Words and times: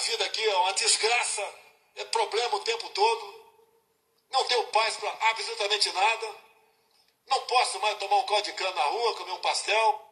vida 0.00 0.24
aqui 0.24 0.42
é 0.42 0.56
uma 0.56 0.72
desgraça, 0.72 1.54
é 1.96 2.04
problema 2.06 2.56
o 2.56 2.60
tempo 2.60 2.88
todo. 2.90 3.40
Não 4.32 4.44
tenho 4.44 4.64
paz 4.68 4.96
para 4.96 5.30
absolutamente 5.30 5.92
nada. 5.92 6.26
Não 7.28 7.40
posso 7.42 7.78
mais 7.80 7.98
tomar 7.98 8.16
um 8.16 8.26
caldo 8.26 8.44
de 8.44 8.52
cana 8.52 8.74
na 8.74 8.84
rua, 8.84 9.16
comer 9.16 9.32
um 9.32 9.38
pastel. 9.38 10.06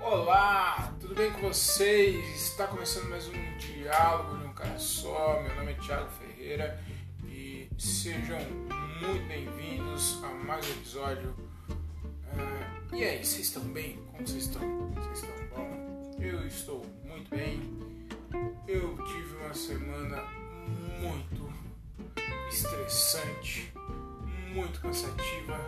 Olá, 0.00 0.94
tudo 1.00 1.14
bem 1.14 1.32
com 1.32 1.48
vocês? 1.48 2.24
Está 2.36 2.66
começando 2.68 3.08
mais 3.08 3.26
um 3.26 3.58
diálogo 3.58 4.36
um 4.36 4.41
cara 4.62 4.78
só. 4.78 5.42
Meu 5.42 5.54
nome 5.56 5.72
é 5.72 5.74
Thiago 5.74 6.08
Ferreira 6.10 6.80
e 7.24 7.68
sejam 7.76 8.38
muito 8.38 9.26
bem-vindos 9.26 10.22
a 10.22 10.28
mais 10.28 10.64
um 10.64 10.70
episódio. 10.70 11.34
Ah, 12.32 12.94
e 12.94 13.02
aí, 13.02 13.24
vocês 13.24 13.48
estão 13.48 13.64
bem? 13.64 13.96
Como 14.12 14.26
vocês 14.26 14.44
estão? 14.44 14.90
Vocês 14.92 15.18
estão 15.18 15.48
bom? 15.48 16.16
Eu 16.20 16.46
estou 16.46 16.86
muito 17.04 17.28
bem. 17.30 17.60
Eu 18.68 18.96
tive 19.04 19.36
uma 19.36 19.52
semana 19.52 20.22
muito 21.00 21.52
estressante, 22.48 23.72
muito 24.54 24.80
cansativa, 24.80 25.58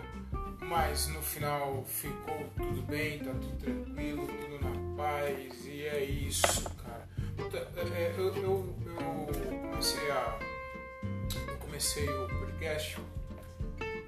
mas 0.60 1.08
no 1.08 1.20
final 1.20 1.84
ficou 1.84 2.48
tudo 2.56 2.82
bem, 2.82 3.18
tá 3.18 3.32
tudo 3.32 3.56
tranquilo, 3.58 4.26
tudo 4.28 4.60
na 4.60 4.96
paz 4.96 5.66
e 5.66 5.82
é 5.82 6.04
isso, 6.04 6.70
cara. 6.76 7.13
Puta, 7.36 7.58
é, 7.76 8.14
Eu, 8.16 8.34
eu, 8.36 8.76
eu 8.86 9.70
comecei 9.70 10.10
a. 10.10 10.38
Eu 11.48 11.56
comecei 11.58 12.08
o 12.08 12.28
podcast 12.28 12.98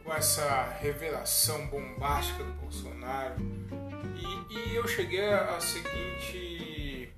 com 0.05 0.15
essa 0.15 0.77
revelação 0.81 1.67
bombástica 1.67 2.45
do 2.45 2.53
Bolsonaro 2.53 3.35
e, 4.15 4.55
e 4.55 4.77
eu 4.77 4.87
cheguei 4.87 5.29
à 5.33 5.59
seguinte 5.61 7.13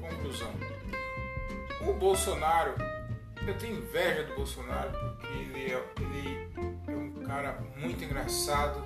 conclusão. 0.00 0.50
O 1.86 1.92
Bolsonaro, 1.92 2.74
eu 3.46 3.58
tenho 3.58 3.78
inveja 3.78 4.24
do 4.24 4.34
Bolsonaro 4.34 4.90
porque 4.90 5.26
ele 5.26 5.72
é, 5.72 5.84
ele 6.00 6.48
é 6.86 6.96
um 6.96 7.12
cara 7.26 7.60
muito 7.76 8.02
engraçado, 8.02 8.84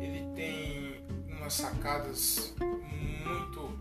ele 0.00 0.32
tem 0.34 1.04
umas 1.28 1.54
sacadas 1.54 2.54
muito 2.60 3.78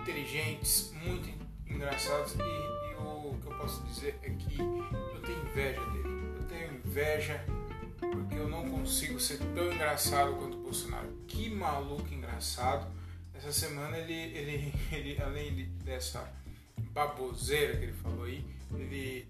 inteligentes, 0.00 0.92
muito 1.04 1.39
engraçadas 1.70 2.34
e, 2.34 2.42
e 2.42 2.94
o 2.96 3.38
que 3.40 3.46
eu 3.46 3.56
posso 3.56 3.82
dizer 3.84 4.18
é 4.22 4.30
que 4.30 4.58
eu 4.58 5.22
tenho 5.24 5.42
inveja 5.44 5.80
dele. 5.90 6.34
Eu 6.36 6.42
tenho 6.44 6.74
inveja 6.74 7.44
porque 7.98 8.34
eu 8.34 8.48
não 8.48 8.68
consigo 8.70 9.20
ser 9.20 9.38
tão 9.54 9.72
engraçado 9.72 10.34
quanto 10.36 10.56
o 10.58 10.62
Bolsonaro. 10.62 11.08
Que 11.26 11.50
maluco 11.50 12.12
engraçado. 12.12 12.90
Essa 13.34 13.52
semana 13.52 13.96
ele, 13.98 14.12
ele, 14.12 14.74
ele 14.92 15.22
além 15.22 15.54
de- 15.54 15.66
dessa 15.84 16.30
baboseira 16.92 17.76
que 17.76 17.84
ele 17.84 17.92
falou 17.92 18.24
aí, 18.24 18.44
ele, 18.74 19.28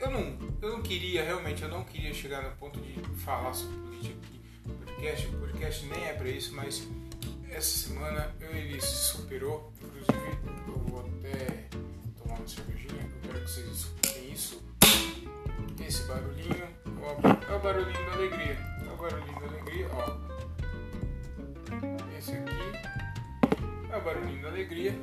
eu, 0.00 0.10
não, 0.10 0.38
eu 0.62 0.68
não 0.70 0.82
queria, 0.82 1.22
realmente, 1.24 1.62
eu 1.62 1.68
não 1.68 1.84
queria 1.84 2.12
chegar 2.14 2.42
no 2.42 2.50
ponto 2.56 2.80
de 2.80 3.00
falar 3.20 3.52
sobre 3.54 3.76
política 3.78 4.16
aqui 4.22 4.38
podcast. 4.68 5.26
Podcast 5.28 5.86
nem 5.86 6.04
é 6.06 6.12
pra 6.14 6.28
isso, 6.28 6.54
mas 6.54 6.86
essa 7.50 7.88
semana 7.88 8.34
ele 8.40 8.80
se 8.80 9.12
superou. 9.12 9.72
Inclusive, 9.82 10.38
eu 10.66 10.78
vou 10.84 11.00
até 11.00 11.67
uma 12.48 12.56
cervejinha. 12.56 13.02
Eu 13.02 13.20
quero 13.20 13.44
que 13.44 13.50
vocês 13.50 13.66
escutem 13.66 14.32
isso. 14.32 14.62
Esse 15.86 16.04
barulhinho, 16.04 16.68
ó, 17.02 17.52
é 17.52 17.56
o 17.56 17.60
barulhinho 17.60 18.06
da 18.06 18.12
alegria. 18.12 18.58
É 18.86 18.92
o 18.92 18.96
barulhinho 18.96 19.40
da 19.40 19.46
alegria, 19.46 19.88
ó. 19.92 20.16
Esse 22.16 22.32
aqui 22.32 22.56
é 23.90 23.96
o 23.96 24.00
barulhinho 24.02 24.42
da 24.42 24.48
alegria. 24.48 24.98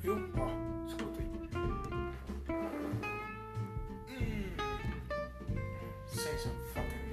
Viu? 0.00 0.14
Ó, 0.36 0.48
escuta 0.88 1.20
aí. 1.20 1.30
Hum. 4.08 4.56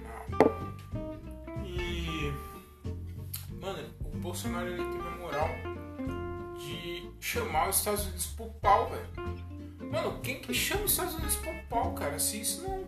Now. 0.03 0.25
E. 1.63 2.33
Mano, 3.61 3.83
o 4.03 4.17
Bolsonaro 4.17 4.67
ele 4.67 4.77
teve 4.77 4.87
a 4.87 4.91
moral 4.91 5.16
de 5.16 5.16
chamar 7.27 7.67
os 7.67 7.79
Estados 7.79 8.05
Unidos 8.05 8.27
pro 8.27 8.45
pau, 8.61 8.89
velho. 8.89 9.91
Mano, 9.91 10.19
quem 10.21 10.39
que 10.39 10.53
chama 10.53 10.85
os 10.85 10.91
Estados 10.91 11.15
Unidos 11.15 11.35
pro 11.35 11.53
pau, 11.69 11.93
cara? 11.93 12.17
Se 12.19 12.39
isso 12.39 12.61
não, 12.61 12.87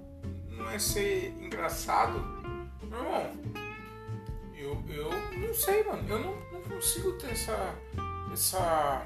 não 0.50 0.69
é 0.69 0.79
ser 0.79 1.33
engraçado, 1.41 2.17
meu 2.81 3.00
irmão, 3.00 3.31
eu, 4.55 4.81
eu 4.88 5.11
não 5.39 5.53
sei, 5.53 5.83
mano. 5.83 6.07
Eu 6.07 6.19
não, 6.19 6.35
não 6.53 6.61
consigo 6.61 7.11
ter 7.13 7.31
essa. 7.31 7.75
essa 8.31 9.05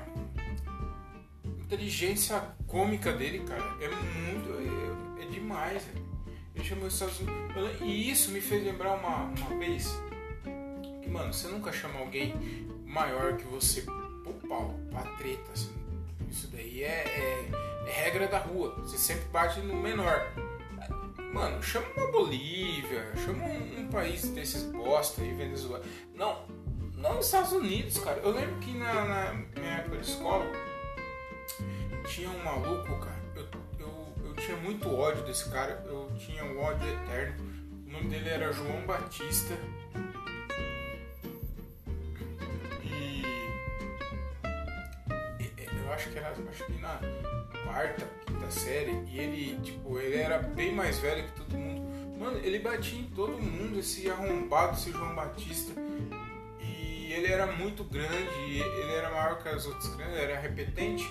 inteligência 1.63 2.39
cômica 2.67 3.11
dele, 3.11 3.39
cara. 3.39 3.63
É 3.81 3.89
muito. 3.89 5.19
É, 5.19 5.23
é 5.23 5.25
demais, 5.25 5.83
velho. 5.83 6.05
Ele 6.53 6.63
chamou 6.63 6.85
os 6.85 6.94
Estados 6.94 7.19
Unidos. 7.19 7.81
E 7.81 8.11
isso 8.11 8.29
me 8.29 8.39
fez 8.39 8.63
lembrar 8.63 8.94
uma, 8.94 9.23
uma 9.23 9.57
vez 9.57 10.00
que, 11.01 11.09
mano, 11.09 11.33
você 11.33 11.47
nunca 11.47 11.71
chama 11.71 12.00
alguém 12.00 12.35
maior 12.85 13.35
que 13.38 13.45
você 13.45 13.83
pau, 14.53 14.80
pra 14.91 15.02
treta, 15.18 15.52
assim. 15.53 15.72
Isso 16.30 16.47
daí 16.47 16.84
é, 16.84 16.88
é- 16.88 17.50
é 17.88 17.91
regra 17.91 18.28
da 18.28 18.40
rua. 18.40 18.74
Você 18.80 18.97
sempre 18.97 19.25
bate 19.30 19.59
no 19.62 19.75
menor. 19.75 20.22
Mano, 21.34 21.62
chama 21.64 21.88
uma 21.97 22.12
Bolívia, 22.12 23.12
chama 23.25 23.44
um, 23.46 23.80
um 23.81 23.88
país 23.88 24.28
desses 24.30 24.63
bosta 24.63 25.22
aí, 25.22 25.34
Venezuela. 25.34 25.84
Não, 26.13 26.46
não 26.96 27.16
nos 27.16 27.25
Estados 27.25 27.52
Unidos, 27.53 27.97
cara. 28.00 28.19
Eu 28.19 28.31
lembro 28.31 28.56
que 28.59 28.72
na, 28.78 28.94
na 29.06 29.34
minha 29.59 29.74
época 29.78 29.97
de 29.97 30.09
escola 30.09 30.46
tinha 32.08 32.30
um 32.30 32.44
maluco, 32.44 33.00
cara. 33.00 33.19
Eu, 33.36 33.47
eu, 33.80 34.28
eu 34.28 34.34
tinha 34.36 34.58
muito 34.58 34.94
ódio 34.94 35.24
desse 35.24 35.50
cara. 35.50 35.84
Eu 35.88 36.12
tinha 36.19 36.44
um 36.46 36.59
ódio 36.62 36.88
eterno. 36.88 37.44
O 37.88 37.92
nome 37.92 38.09
dele 38.09 38.30
era 38.30 38.52
João 38.53 38.86
Batista. 38.86 39.58
Acho 46.49 46.66
que 46.66 46.81
na 46.81 46.99
quarta, 47.63 48.09
quinta 48.25 48.51
série, 48.51 48.91
e 49.07 49.19
ele, 49.19 49.59
tipo, 49.61 49.99
ele 49.99 50.17
era 50.17 50.39
bem 50.39 50.73
mais 50.73 50.99
velho 50.99 51.23
que 51.23 51.31
todo 51.33 51.57
mundo. 51.57 51.83
Mano, 52.19 52.39
ele 52.44 52.59
batia 52.59 52.99
em 52.99 53.05
todo 53.05 53.33
mundo, 53.33 53.79
esse 53.79 54.09
arrombado, 54.09 54.77
esse 54.77 54.91
João 54.91 55.16
Batista. 55.16 55.73
E 56.59 57.11
ele 57.11 57.27
era 57.27 57.47
muito 57.47 57.83
grande, 57.83 58.13
ele 58.49 58.91
era 58.91 59.09
maior 59.09 59.41
que 59.41 59.49
as 59.49 59.66
outras 59.66 59.99
ele 59.99 60.19
era 60.19 60.39
repetente. 60.39 61.09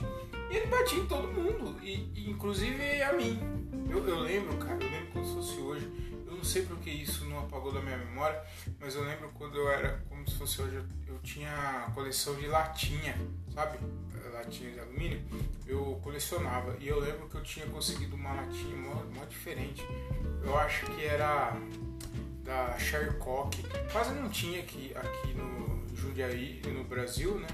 E 0.51 0.57
ele 0.57 0.67
batia 0.67 0.99
em 0.99 1.07
todo 1.07 1.29
mundo, 1.29 1.77
e, 1.83 2.11
e 2.15 2.31
inclusive 2.31 3.03
a 3.03 3.13
mim. 3.13 3.39
Eu, 3.91 4.07
eu 4.09 4.21
lembro, 4.21 4.57
cara, 4.57 4.79
eu 4.83 4.91
lembro 4.91 5.13
como 5.13 5.25
se 5.27 5.35
fosse 5.35 5.61
hoje. 5.61 6.02
Não 6.43 6.49
sei 6.49 6.63
porque 6.63 6.91
isso 6.91 7.25
não 7.27 7.39
apagou 7.39 7.71
da 7.71 7.81
minha 7.81 7.97
memória, 7.97 8.43
mas 8.81 8.97
eu 8.97 9.05
lembro 9.05 9.31
quando 9.35 9.57
eu 9.57 9.71
era, 9.71 10.03
como 10.09 10.29
se 10.29 10.37
fosse 10.37 10.61
hoje, 10.61 10.83
eu, 11.07 11.21
tinha 11.23 11.89
coleção 11.95 12.35
de 12.35 12.49
latinha, 12.49 13.17
sabe? 13.55 13.79
Latinha 14.33 14.73
de 14.73 14.81
alumínio. 14.81 15.23
Eu 15.65 16.01
colecionava. 16.03 16.77
E 16.81 16.89
eu 16.89 16.99
lembro 16.99 17.29
que 17.29 17.37
eu 17.37 17.43
tinha 17.45 17.65
conseguido 17.67 18.17
uma 18.17 18.33
latinha 18.33 18.77
mó, 18.77 19.05
mó 19.15 19.25
diferente. 19.25 19.87
Eu 20.43 20.59
acho 20.59 20.85
que 20.87 21.05
era 21.05 21.57
da 22.43 22.77
Shercock. 22.77 23.63
Quase 23.93 24.13
não 24.15 24.29
tinha 24.29 24.59
aqui, 24.59 24.93
aqui 24.97 25.35
no 25.35 25.97
Jundiaí, 25.97 26.61
no 26.67 26.83
Brasil, 26.83 27.39
né? 27.39 27.47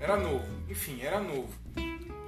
Era 0.00 0.16
novo. 0.16 0.44
Enfim, 0.68 1.00
era 1.02 1.20
novo. 1.20 1.54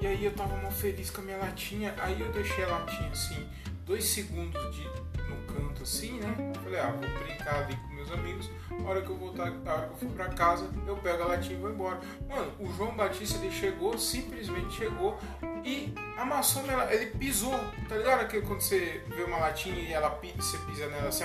E 0.00 0.06
aí 0.06 0.24
eu 0.24 0.32
tava 0.32 0.56
mó 0.58 0.70
feliz 0.70 1.10
com 1.10 1.22
a 1.22 1.24
minha 1.24 1.38
latinha. 1.38 1.96
Aí 1.98 2.20
eu 2.20 2.30
deixei 2.30 2.62
a 2.62 2.68
latinha 2.68 3.10
assim, 3.10 3.48
dois 3.84 4.04
segundos 4.04 4.62
de, 4.72 4.84
no 5.28 5.36
canto 5.54 5.82
assim, 5.82 6.18
né? 6.20 6.52
Falei, 6.62 6.80
ah, 6.80 6.90
vou 6.90 7.08
brincar 7.24 7.64
ali 7.64 7.76
com 7.76 7.94
meus 7.94 8.10
amigos. 8.12 8.50
A 8.84 8.88
hora 8.88 9.02
que 9.02 9.08
eu 9.10 9.16
voltar, 9.16 9.48
a 9.66 9.72
hora 9.72 9.86
que 9.88 10.04
eu 10.04 10.08
for 10.08 10.14
pra 10.16 10.28
casa, 10.28 10.68
eu 10.86 10.96
pego 10.96 11.22
a 11.22 11.26
latinha 11.26 11.56
e 11.58 11.60
vou 11.60 11.70
embora. 11.70 12.00
Mano, 12.28 12.52
o 12.60 12.72
João 12.72 12.94
Batista 12.96 13.38
ele 13.44 13.50
chegou, 13.52 13.96
simplesmente 13.98 14.74
chegou 14.74 15.18
e 15.64 15.92
amassou 16.18 16.62
minha 16.62 16.76
la- 16.76 16.92
Ele 16.94 17.06
pisou, 17.06 17.58
tá 17.88 17.96
ligado? 17.96 18.20
Aquele 18.20 18.46
quando 18.46 18.60
você 18.60 19.02
vê 19.08 19.24
uma 19.24 19.38
latinha 19.38 19.76
e 19.78 19.92
ela 19.92 20.10
pi- 20.10 20.34
você 20.36 20.58
pisa 20.58 20.86
nela 20.88 21.08
assim, 21.08 21.24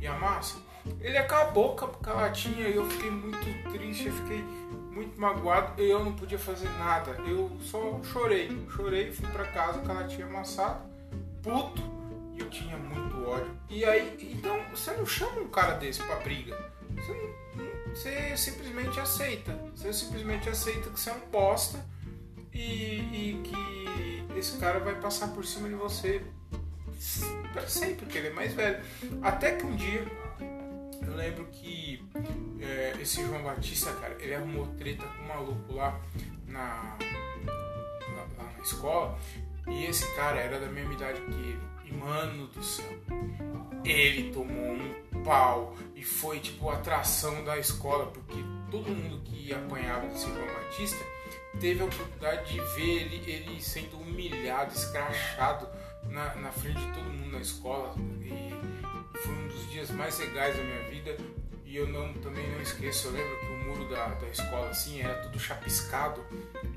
e 0.00 0.06
amassa. 0.06 0.56
Ele 1.00 1.18
acabou 1.18 1.76
com 1.76 2.10
a, 2.10 2.12
latinha 2.14 2.66
e 2.68 2.74
eu 2.76 2.88
fiquei 2.88 3.10
muito 3.10 3.70
triste, 3.70 4.06
eu 4.06 4.12
fiquei 4.14 4.42
muito 4.90 5.20
magoado 5.20 5.80
e 5.82 5.90
eu 5.90 6.02
não 6.02 6.12
podia 6.14 6.38
fazer 6.38 6.68
nada. 6.78 7.10
Eu 7.26 7.50
só 7.60 8.00
chorei, 8.02 8.66
chorei, 8.70 9.12
fui 9.12 9.28
pra 9.28 9.44
casa 9.44 9.80
com 9.80 9.90
a 9.92 9.94
latinha 9.96 10.26
amassada, 10.26 10.80
puto, 11.42 11.82
e 12.34 12.40
eu 12.40 12.48
tinha 12.50 12.76
muito 12.76 13.24
ódio. 13.28 13.50
E 13.68 13.84
aí, 13.84 14.16
então, 14.32 14.60
você 14.70 14.92
não 14.92 15.06
chama 15.06 15.40
um 15.40 15.48
cara 15.48 15.74
desse 15.74 16.02
pra 16.02 16.16
briga. 16.16 16.56
Você, 16.94 17.12
não- 17.12 17.94
você 17.94 18.36
simplesmente 18.36 18.98
aceita. 19.00 19.52
Você 19.74 19.92
simplesmente 19.92 20.48
aceita 20.48 20.90
que 20.90 20.98
você 21.00 21.10
é 21.10 21.14
um 21.14 21.28
bosta 21.30 21.84
e, 22.52 22.60
e 23.00 23.42
que 23.44 24.38
esse 24.38 24.58
cara 24.58 24.78
vai 24.80 24.94
passar 25.00 25.28
por 25.28 25.44
cima 25.44 25.68
de 25.68 25.74
você 25.74 26.22
para 27.52 27.66
sempre, 27.68 27.96
porque 28.04 28.18
ele 28.18 28.28
é 28.28 28.32
mais 28.32 28.52
velho. 28.54 28.82
Até 29.22 29.56
que 29.56 29.64
um 29.66 29.74
dia 29.76 30.04
eu 31.06 31.14
lembro 31.16 31.46
que 31.46 32.04
é, 32.60 32.94
esse 33.00 33.22
João 33.26 33.42
Batista, 33.42 33.92
cara, 33.94 34.16
ele 34.20 34.34
arrumou 34.34 34.66
treta 34.78 35.04
com 35.06 35.22
um 35.22 35.26
maluco 35.28 35.74
lá 35.74 35.98
na, 36.46 36.96
lá, 38.16 38.26
lá 38.38 38.52
na 38.56 38.62
escola. 38.62 39.18
E 39.66 39.86
esse 39.86 40.06
cara 40.14 40.38
era 40.38 40.58
da 40.58 40.66
mesma 40.66 40.92
idade 40.94 41.20
que 41.22 41.32
ele. 41.32 41.69
Mano 41.92 42.46
do 42.48 42.62
céu, 42.62 42.86
ele 43.84 44.32
tomou 44.32 44.72
um 44.72 45.22
pau 45.24 45.76
e 45.94 46.02
foi 46.02 46.40
tipo 46.40 46.68
atração 46.70 47.44
da 47.44 47.58
escola, 47.58 48.06
porque 48.06 48.42
todo 48.70 48.90
mundo 48.90 49.22
que 49.24 49.52
apanhava 49.52 50.06
desse 50.08 50.26
João 50.26 50.46
Batista 50.46 51.04
teve 51.58 51.82
a 51.82 51.84
oportunidade 51.84 52.52
de 52.52 52.60
ver 52.74 53.02
ele, 53.02 53.30
ele 53.30 53.60
sendo 53.60 53.98
humilhado, 53.98 54.72
escrachado 54.72 55.68
na, 56.04 56.34
na 56.36 56.52
frente 56.52 56.78
de 56.78 56.92
todo 56.92 57.04
mundo 57.04 57.32
na 57.32 57.40
escola. 57.40 57.94
E 58.22 58.50
foi 59.18 59.34
um 59.34 59.48
dos 59.48 59.70
dias 59.70 59.90
mais 59.90 60.18
legais 60.18 60.56
da 60.56 60.62
minha 60.62 60.82
vida. 60.90 61.16
E 61.64 61.76
eu 61.76 61.86
não, 61.86 62.12
também 62.14 62.48
não 62.50 62.60
esqueço, 62.60 63.08
eu 63.08 63.12
lembro 63.12 63.38
que 63.38 63.46
o 63.46 63.64
muro 63.64 63.88
da, 63.88 64.08
da 64.08 64.28
escola 64.28 64.70
assim 64.70 65.00
era 65.00 65.14
tudo 65.22 65.38
chapiscado. 65.38 66.24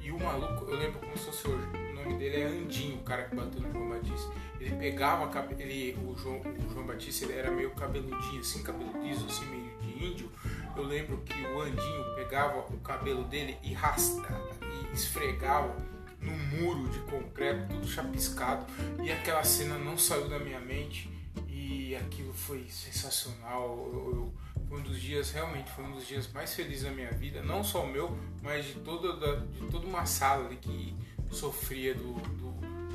E 0.02 0.12
o 0.12 0.20
maluco, 0.20 0.70
eu 0.70 0.78
lembro 0.78 1.00
como 1.00 1.18
se 1.18 1.26
fosse 1.26 1.48
hoje, 1.48 1.68
nome 2.04 2.18
dele 2.18 2.42
é 2.42 2.46
Andinho, 2.46 2.98
o 2.98 3.04
cara 3.04 3.24
que 3.24 3.36
bateu 3.36 3.62
no 3.62 3.72
João 3.72 3.90
Batista. 3.90 4.32
Ele 4.60 4.76
pegava, 4.76 5.48
ele, 5.60 5.98
o, 6.06 6.16
João, 6.16 6.40
o 6.40 6.74
João 6.74 6.86
Batista 6.86 7.26
ele 7.26 7.34
era 7.34 7.52
meio 7.52 7.72
cabeludinho, 7.72 8.40
assim, 8.40 8.64
cabelo 8.64 9.04
liso, 9.04 9.26
assim, 9.26 9.46
meio 9.46 9.78
de 9.80 10.06
índio. 10.06 10.32
Eu 10.76 10.84
lembro 10.84 11.18
que 11.18 11.34
o 11.34 11.62
Andinho 11.62 12.16
pegava 12.16 12.60
o 12.60 12.78
cabelo 12.80 13.24
dele 13.26 13.58
e, 13.64 13.74
rasta, 13.74 14.28
e 14.62 14.94
esfregava 14.94 15.76
no 16.22 16.32
muro 16.32 16.88
de 16.90 17.00
concreto, 17.00 17.68
tudo 17.74 17.88
chapiscado. 17.88 18.66
E 19.02 19.12
aquela 19.12 19.44
cena 19.44 19.78
não 19.78 19.98
saiu 19.98 20.30
da 20.30 20.40
minha 20.40 20.60
mente 20.60 21.12
e 21.48 21.96
aquilo 21.96 22.34
foi 22.34 22.66
sensacional. 22.70 23.90
Eu, 23.94 24.16
eu, 24.16 24.34
foi 24.70 24.80
um 24.80 24.84
dos 24.84 25.00
dias, 25.00 25.32
realmente, 25.32 25.70
foi 25.72 25.84
um 25.84 25.92
dos 25.92 26.08
dias 26.08 26.32
mais 26.32 26.54
felizes 26.54 26.84
da 26.84 26.92
minha 26.92 27.12
vida, 27.12 27.44
não 27.44 27.64
só 27.64 27.84
o 27.84 27.88
meu, 27.88 28.18
mas 28.42 28.66
de 28.66 28.74
toda, 28.76 29.16
da, 29.18 29.36
de 29.36 29.68
toda 29.70 29.86
uma 29.86 30.06
sala 30.06 30.48
ali 30.48 30.56
que 30.56 30.96
sofria 31.34 31.94
do, 31.94 32.14
do 32.14 32.54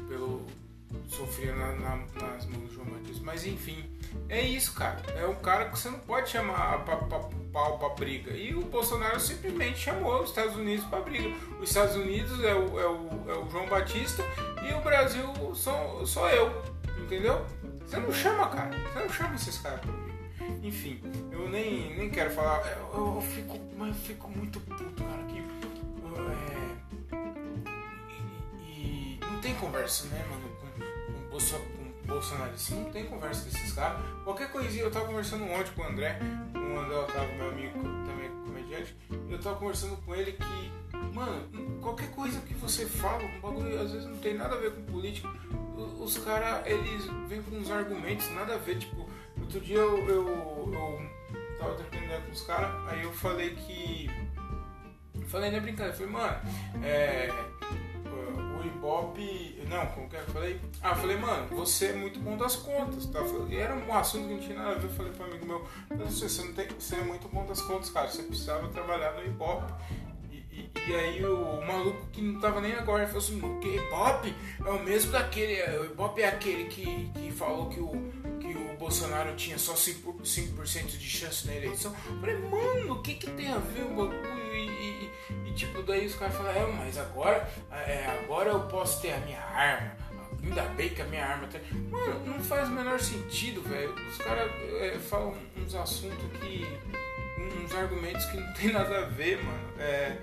pelo 0.09 0.47
sofria 1.09 1.55
na, 1.55 1.73
na, 1.75 1.97
nas 1.97 2.47
mãos 2.47 2.69
do 2.69 2.75
João 2.75 2.87
Batista. 2.87 3.23
Mas 3.25 3.47
enfim, 3.47 3.85
é 4.29 4.41
isso, 4.41 4.75
cara. 4.75 5.03
É 5.17 5.27
um 5.27 5.35
cara 5.37 5.67
que 5.67 5.79
você 5.79 5.91
não 5.91 5.99
pode 6.01 6.31
chamar 6.31 6.85
pau 7.53 7.79
para 7.79 7.89
briga. 7.91 8.33
E 8.33 8.55
o 8.55 8.63
Bolsonaro 8.63 9.21
simplesmente 9.21 9.79
chamou 9.79 10.23
os 10.23 10.31
Estados 10.31 10.57
Unidos 10.57 10.85
para 10.87 11.01
briga. 11.01 11.35
Os 11.61 11.69
Estados 11.69 11.97
Unidos 11.97 12.43
é 12.43 12.55
o, 12.55 12.81
é, 12.81 12.87
o, 12.87 13.31
é 13.31 13.39
o 13.39 13.51
João 13.51 13.67
Batista 13.67 14.23
e 14.69 14.73
o 14.73 14.81
Brasil 14.81 15.27
sou, 15.55 16.07
sou 16.07 16.29
eu. 16.31 16.51
Entendeu? 16.99 17.45
Você 17.87 17.99
não 17.99 18.13
chama, 18.13 18.49
cara. 18.49 18.71
Você 18.71 18.99
não 18.99 19.09
chama 19.11 19.35
esses 19.35 19.59
caras 19.59 19.81
pra 19.81 19.93
briga. 19.93 20.09
Enfim, 20.63 21.01
eu 21.31 21.49
nem, 21.49 21.97
nem 21.97 22.11
quero 22.11 22.31
falar. 22.31 22.67
Eu, 22.95 23.15
eu 23.17 23.21
fico, 23.23 23.57
eu 23.57 23.95
fico 23.95 24.31
muito 24.31 24.61
puto, 24.61 25.05
cara. 25.05 25.28
Tem 29.49 29.55
conversa, 29.55 30.07
né, 30.09 30.27
mano? 30.29 30.47
com 30.61 32.07
bolsonaristas. 32.07 32.71
Não 32.71 32.91
tem 32.91 33.07
conversa 33.07 33.45
desses 33.45 33.73
caras. 33.73 33.99
Qualquer 34.25 34.51
coisinha, 34.51 34.85
eu 34.85 34.91
tava 34.91 35.07
conversando 35.07 35.45
ontem 35.45 35.73
com 35.75 35.83
o 35.83 35.87
André, 35.87 36.19
o 36.55 36.79
André 36.79 36.97
Otávio, 36.97 37.37
meu 37.37 37.49
amigo, 37.49 37.83
também 37.83 38.27
é 38.27 38.29
comediante, 38.45 38.97
eu 39.31 39.41
tava 39.41 39.57
conversando 39.57 39.97
com 40.05 40.15
ele 40.15 40.33
que, 40.33 40.73
mano, 41.15 41.81
qualquer 41.81 42.11
coisa 42.11 42.41
que 42.41 42.53
você 42.55 42.85
fala, 42.85 43.25
um 43.25 43.41
bagulho 43.41 43.81
às 43.81 43.93
vezes 43.93 44.07
não 44.07 44.19
tem 44.19 44.35
nada 44.35 44.55
a 44.55 44.59
ver 44.59 44.73
com 44.73 44.83
política, 44.83 45.29
os 45.99 46.19
caras, 46.19 46.67
eles 46.67 47.07
vêm 47.29 47.43
com 47.43 47.57
uns 47.57 47.71
argumentos, 47.71 48.29
nada 48.33 48.55
a 48.55 48.59
ver, 48.59 48.79
tipo, 48.79 49.09
outro 49.41 49.61
dia 49.61 49.79
eu, 49.79 50.09
eu, 50.09 50.29
eu 50.73 51.11
tava 51.59 51.75
trocando 51.75 52.05
ideia 52.05 52.21
com 52.21 52.33
os 52.33 52.43
caras, 52.43 52.71
aí 52.89 53.03
eu 53.03 53.13
falei 53.13 53.55
que. 53.55 54.11
Falei 55.27 55.51
na 55.51 55.61
brincadeira, 55.61 55.95
falei, 55.95 56.13
mano, 56.13 56.41
é 56.83 57.31
Ibope. 58.89 59.63
Não, 59.69 59.87
como 59.89 60.09
que 60.09 60.17
é 60.17 60.21
eu 60.21 60.27
falei? 60.27 60.61
Ah, 60.83 60.91
eu 60.91 60.97
falei, 60.97 61.17
mano, 61.19 61.47
você 61.49 61.87
é 61.87 61.93
muito 61.93 62.19
bom 62.21 62.37
das 62.37 62.57
contas, 62.57 63.05
tá? 63.07 63.21
E 63.51 63.57
era 63.57 63.75
um 63.75 63.95
assunto 63.95 64.29
que 64.29 64.35
não 64.35 64.41
tinha 64.41 64.57
nada 64.57 64.71
a 64.71 64.75
ver. 64.75 64.87
Eu 64.87 64.91
falei 64.91 65.13
um 65.19 65.25
amigo 65.25 65.47
meu, 65.47 65.69
você, 66.07 66.29
você, 66.29 66.43
não 66.43 66.55
tem, 66.55 66.67
você 66.69 66.97
é 66.97 67.03
muito 67.03 67.29
bom 67.29 67.45
das 67.45 67.61
contas, 67.61 67.91
cara. 67.91 68.09
Você 68.09 68.23
precisava 68.23 68.67
trabalhar 68.69 69.13
no 69.13 69.27
Ibope. 69.27 69.73
E, 70.31 70.71
e, 70.89 70.95
aí 70.95 71.25
o, 71.25 71.61
maluco 71.65 72.07
que 72.11 72.21
não 72.21 72.41
tava 72.41 72.61
nem 72.61 72.73
agora, 72.73 73.07
falou 73.07 73.23
assim, 73.23 73.41
o 73.41 73.61
que? 73.61 73.77
Ibope? 73.77 74.35
É 74.65 74.71
o 74.71 74.83
mesmo 74.83 75.13
daquele. 75.13 75.63
O 75.79 75.85
Ibope 75.85 76.23
é 76.23 76.29
aquele 76.29 76.65
que, 76.65 77.11
que 77.15 77.31
falou 77.31 77.69
que 77.69 77.81
o, 77.81 77.91
que 78.41 78.57
o 78.57 78.77
Bolsonaro 78.79 79.37
tinha 79.37 79.59
só 79.59 79.75
5%, 79.75 80.25
5 80.25 80.89
de 80.89 80.99
chance 80.99 81.47
na 81.47 81.55
eleição. 81.55 81.95
Eu 82.09 82.21
falei, 82.21 82.39
mano, 82.39 82.95
o 82.95 83.03
que, 83.03 83.15
que 83.15 83.31
tem 83.33 83.53
a 83.53 83.59
ver 83.59 83.83
o 83.83 83.89
bagulho? 83.91 84.38
Tipo, 85.59 85.83
daí 85.83 86.07
os 86.07 86.15
caras 86.15 86.37
falam, 86.37 86.53
é, 86.53 86.67
mas 86.73 86.97
agora, 86.97 87.49
é, 87.73 88.07
agora 88.23 88.51
eu 88.51 88.61
posso 88.69 89.03
ter 89.03 89.11
a 89.11 89.19
minha 89.19 89.41
arma. 89.41 89.91
Ainda 90.41 90.63
bem 90.77 90.89
que 90.91 91.03
a 91.03 91.05
minha 91.07 91.27
arma 91.27 91.49
tá. 91.49 91.59
Mano, 91.91 92.27
não 92.27 92.39
faz 92.39 92.69
o 92.69 92.71
menor 92.71 93.01
sentido, 93.01 93.61
velho. 93.63 93.93
Os 93.93 94.19
caras 94.19 94.49
é, 94.81 94.97
falam 95.01 95.35
uns 95.57 95.75
assuntos 95.75 96.25
que. 96.39 96.65
uns 97.61 97.75
argumentos 97.75 98.25
que 98.27 98.37
não 98.37 98.53
tem 98.53 98.73
nada 98.73 98.99
a 98.99 99.07
ver, 99.07 99.43
mano. 99.43 99.81
É, 99.81 100.17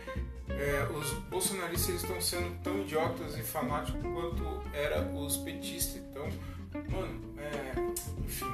é, 0.52 0.88
os 0.96 1.12
bolsonaristas 1.30 1.96
estão 1.96 2.22
sendo 2.22 2.58
tão 2.64 2.80
idiotas 2.84 3.38
e 3.38 3.44
fanáticos 3.44 4.02
quanto 4.02 4.64
eram 4.74 5.18
os 5.18 5.36
petistas. 5.36 5.98
Então, 5.98 6.30
mano, 6.90 7.22
é, 7.38 7.74
enfim. 8.24 8.46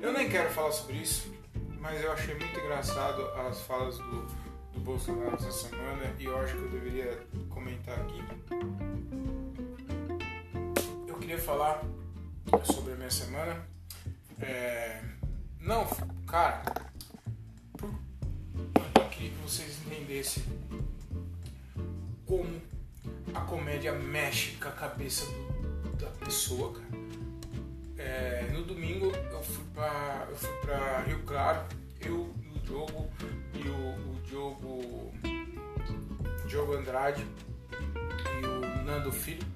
Eu 0.00 0.14
nem 0.14 0.30
quero 0.30 0.48
falar 0.48 0.72
sobre 0.72 0.96
isso, 0.96 1.30
mas 1.78 2.02
eu 2.02 2.10
achei 2.10 2.34
muito 2.34 2.58
engraçado 2.58 3.22
as 3.48 3.60
falas 3.60 3.98
do 3.98 4.45
do 4.76 4.80
Bolsonaro 4.82 5.34
essa 5.34 5.50
semana 5.50 6.14
e 6.18 6.24
eu 6.24 6.38
acho 6.38 6.54
que 6.54 6.62
eu 6.62 6.70
deveria 6.70 7.26
comentar 7.48 7.98
aqui. 7.98 8.22
Eu 11.08 11.14
queria 11.18 11.38
falar 11.38 11.82
sobre 12.62 12.92
a 12.92 12.96
minha 12.96 13.10
semana. 13.10 13.66
É... 14.40 15.02
Não, 15.60 15.86
cara, 16.26 16.62
por... 17.76 17.88
eu 17.88 19.08
queria 19.08 19.30
que 19.30 19.42
vocês 19.42 19.78
entendessem 19.86 20.44
como 22.26 22.60
a 23.34 23.40
comédia 23.40 23.92
mexe 23.92 24.56
com 24.56 24.68
a 24.68 24.72
cabeça 24.72 25.24
do, 25.26 25.96
da 25.96 26.10
pessoa, 26.24 26.74
cara. 26.74 26.86
É, 27.98 28.50
no 28.52 28.62
domingo 28.62 29.06
eu 29.06 29.42
fui 29.42 29.64
pra, 29.74 30.26
eu 30.28 30.36
fui 30.36 30.52
pra 30.60 31.00
Rio 31.00 31.22
Claro, 31.22 31.64
eu 32.00 32.32
no 32.66 32.78
jogo 32.78 33.08
e 33.54 33.68
o, 33.68 34.10
o 34.10 34.20
Diogo, 34.24 35.12
Diogo 36.46 36.74
Andrade 36.74 37.26
e 37.72 38.46
o 38.46 38.84
Nando 38.84 39.12
Filho. 39.12 39.46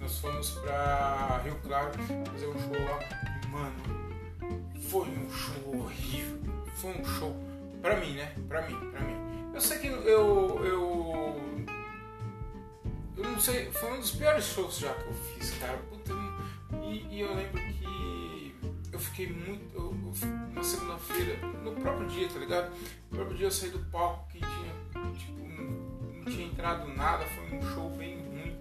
Nós 0.00 0.18
fomos 0.18 0.50
pra 0.50 1.40
Rio 1.44 1.56
Claro 1.62 1.92
fazer 1.92 2.46
um 2.46 2.58
show 2.58 2.84
lá. 2.84 2.98
E, 3.42 3.46
mano, 3.48 4.80
foi 4.80 5.08
um 5.08 5.30
show 5.30 5.80
horrível. 5.80 6.38
Foi 6.76 6.90
um 6.92 7.04
show. 7.04 7.36
Pra 7.80 7.96
mim, 7.96 8.14
né? 8.14 8.34
Pra 8.48 8.62
mim, 8.62 8.76
pra 8.90 9.00
mim. 9.00 9.16
Eu 9.54 9.60
sei 9.60 9.78
que 9.78 9.86
eu. 9.86 10.02
Eu, 10.02 10.64
eu 10.64 11.42
não 13.16 13.38
sei. 13.38 13.70
Foi 13.70 13.92
um 13.92 14.00
dos 14.00 14.10
piores 14.12 14.44
shows 14.44 14.78
já 14.78 14.92
que 14.92 15.06
eu 15.06 15.14
fiz, 15.14 15.50
cara. 15.58 15.78
Puta, 15.88 16.12
e, 16.82 17.06
e 17.10 17.20
eu 17.20 17.34
lembro 17.34 17.60
que 17.60 18.54
eu 18.92 18.98
fiquei 18.98 19.32
muito. 19.32 19.74
Eu, 19.74 19.91
na 20.52 20.62
segunda-feira, 20.62 21.46
no 21.62 21.72
próprio 21.72 22.08
dia, 22.08 22.28
tá 22.28 22.38
ligado? 22.38 22.70
No 23.10 23.16
próprio 23.16 23.36
dia 23.36 23.46
eu 23.46 23.50
saí 23.50 23.70
do 23.70 23.78
palco 23.90 24.28
que 24.28 24.38
tinha, 24.38 25.12
tipo, 25.14 25.40
não, 25.40 25.64
não 26.18 26.24
tinha 26.24 26.46
entrado 26.46 26.88
nada, 26.88 27.24
foi 27.24 27.58
um 27.58 27.62
show 27.74 27.90
bem 27.90 28.18
ruim. 28.18 28.56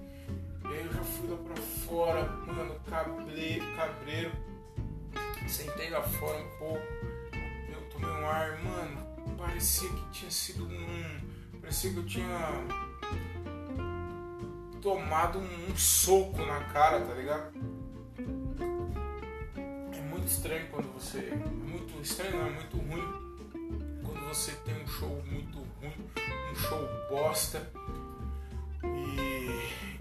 E 0.63 0.67
aí 0.67 0.85
eu 0.85 0.93
já 0.93 1.03
fui 1.03 1.29
lá 1.29 1.37
pra 1.37 1.55
fora, 1.55 2.23
mano, 2.47 2.75
cabreiro, 2.89 3.65
cabreiro. 3.75 4.31
Sentei 5.47 5.89
lá 5.89 6.01
fora 6.01 6.37
um 6.37 6.57
pouco, 6.57 6.83
eu 7.69 7.89
tomei 7.89 8.09
um 8.09 8.27
ar, 8.27 8.63
mano, 8.63 9.37
parecia 9.37 9.89
que 9.89 10.09
tinha 10.11 10.31
sido 10.31 10.65
um. 10.65 11.59
Parecia 11.59 11.91
que 11.91 11.97
eu 11.97 12.05
tinha 12.05 12.27
tomado 14.81 15.39
um, 15.39 15.71
um 15.71 15.77
soco 15.77 16.43
na 16.45 16.59
cara, 16.65 17.01
tá 17.01 17.13
ligado? 17.13 17.51
Estranho 20.25 20.67
quando 20.69 20.93
você. 20.93 21.19
Muito 21.19 22.01
estranho, 22.01 22.37
não 22.37 22.47
é 22.47 22.49
muito 22.51 22.77
ruim. 22.77 24.01
Quando 24.03 24.27
você 24.27 24.51
tem 24.65 24.81
um 24.81 24.87
show 24.87 25.23
muito 25.29 25.57
ruim, 25.57 25.93
um 26.51 26.55
show 26.55 26.89
bosta. 27.09 27.71
E, 28.83 28.87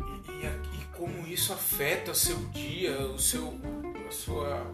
e, 0.00 0.46
e, 0.46 0.80
e 0.80 0.84
como 0.96 1.26
isso 1.26 1.52
afeta 1.52 2.14
seu 2.14 2.36
dia, 2.46 2.98
o 3.00 3.18
seu. 3.18 3.54
a 4.08 4.12
sua. 4.12 4.66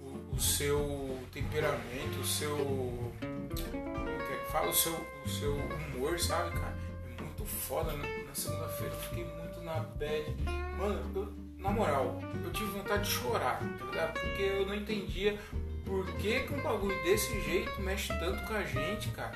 o, 0.00 0.34
o 0.34 0.40
seu 0.40 1.18
temperamento, 1.32 2.20
o 2.20 2.26
seu. 2.26 2.56
como 2.56 4.08
é 4.08 4.44
que 4.44 4.52
fala? 4.52 4.70
O 4.70 4.74
seu, 4.74 4.92
o 5.24 5.28
seu 5.28 5.54
humor, 5.54 6.18
sabe, 6.18 6.50
cara? 6.58 6.76
É 7.18 7.22
muito 7.22 7.44
foda 7.44 7.92
na, 7.92 8.06
na 8.06 8.34
segunda-feira 8.34 8.94
eu 8.94 9.00
fiquei 9.00 9.24
muito 9.24 9.60
na 9.60 9.80
bad. 9.80 10.36
Mano, 10.78 11.12
eu, 11.14 11.45
na 11.66 11.72
moral, 11.72 12.20
eu 12.44 12.52
tive 12.52 12.70
vontade 12.70 13.04
de 13.04 13.10
chorar, 13.10 13.58
tá 13.58 13.84
ligado? 13.86 14.12
Porque 14.12 14.42
eu 14.42 14.66
não 14.66 14.74
entendia 14.74 15.36
por 15.84 16.06
que, 16.12 16.40
que 16.40 16.54
um 16.54 16.62
bagulho 16.62 17.02
desse 17.02 17.40
jeito 17.42 17.80
mexe 17.82 18.08
tanto 18.20 18.44
com 18.46 18.54
a 18.54 18.62
gente, 18.62 19.08
cara. 19.10 19.34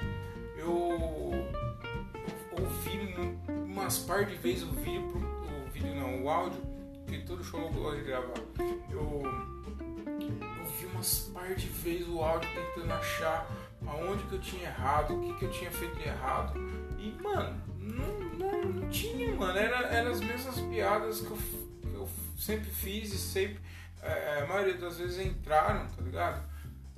Eu, 0.57 0.69
eu 2.57 2.63
ouvi 2.63 3.39
umas 3.65 3.99
par 3.99 4.25
de 4.25 4.37
vezes 4.37 4.63
o 4.63 4.73
vídeo, 4.73 5.13
o 5.67 5.71
vídeo 5.73 5.95
não, 5.95 6.23
o 6.23 6.31
áudio, 6.31 6.63
que 7.09 7.19
todo 7.19 7.43
show 7.43 7.61
eu 7.61 7.71
gosto 7.71 7.99
de 7.99 8.05
gravar. 8.05 8.35
Eu 8.91 9.23
ouvi 10.61 10.87
umas 10.95 11.31
par 11.35 11.53
de 11.55 11.67
vezes 11.67 12.07
o 12.07 12.23
áudio 12.23 12.49
tentando 12.55 12.93
achar 12.93 13.51
aonde 13.87 14.23
que 14.25 14.35
eu 14.35 14.41
tinha 14.41 14.69
errado, 14.69 15.17
o 15.17 15.21
que, 15.21 15.35
que 15.35 15.45
eu 15.47 15.51
tinha 15.51 15.71
feito 15.73 15.97
de 15.97 16.07
errado. 16.07 16.53
E, 16.97 17.11
mano, 17.21 17.61
não, 17.77 18.21
não, 18.39 18.65
não 18.67 18.89
tinha, 18.89 19.35
mano. 19.35 19.59
Era, 19.59 19.89
eram 19.89 20.13
as 20.13 20.21
mesmas 20.21 20.61
piadas 20.61 21.21
eu, 21.21 21.27
que 21.27 21.33
eu 21.33 21.70
sempre 22.41 22.71
fiz 22.71 23.13
e 23.13 23.19
sempre. 23.19 23.61
É, 24.03 24.41
a 24.43 24.47
maioria 24.47 24.79
das 24.79 24.97
vezes 24.97 25.25
entraram, 25.25 25.87
tá 25.89 26.03
ligado? 26.03 26.43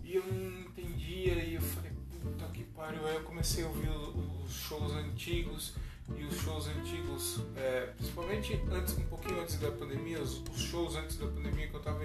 E 0.04 0.14
eu 0.16 0.25
não 0.25 0.61
entendia 0.61 1.34
e 1.34 1.54
eu 1.54 1.61
falei, 1.61 1.90
puta 2.20 2.46
que 2.46 2.62
pariu. 2.64 3.04
Aí 3.06 3.16
eu 3.16 3.22
comecei 3.22 3.64
a 3.64 3.66
ouvir 3.66 3.90
os, 3.90 4.52
shows 4.52 4.92
antigos 4.92 5.75
e 6.16 6.25
os 6.25 6.37
shows 6.40 6.68
antigos, 6.68 7.40
é, 7.56 7.92
principalmente 7.96 8.61
antes, 8.70 8.96
um 8.99 9.04
pouquinho 9.04 9.40
antes 9.40 9.58
da 9.58 9.70
pandemia, 9.70 10.20
os, 10.20 10.42
os, 10.50 10.61
shows 10.61 10.94
antes 10.94 11.16
da 11.16 11.26
pandemia 11.26 11.68
que 11.68 11.75
eu 11.75 11.80
tava, 11.80 12.00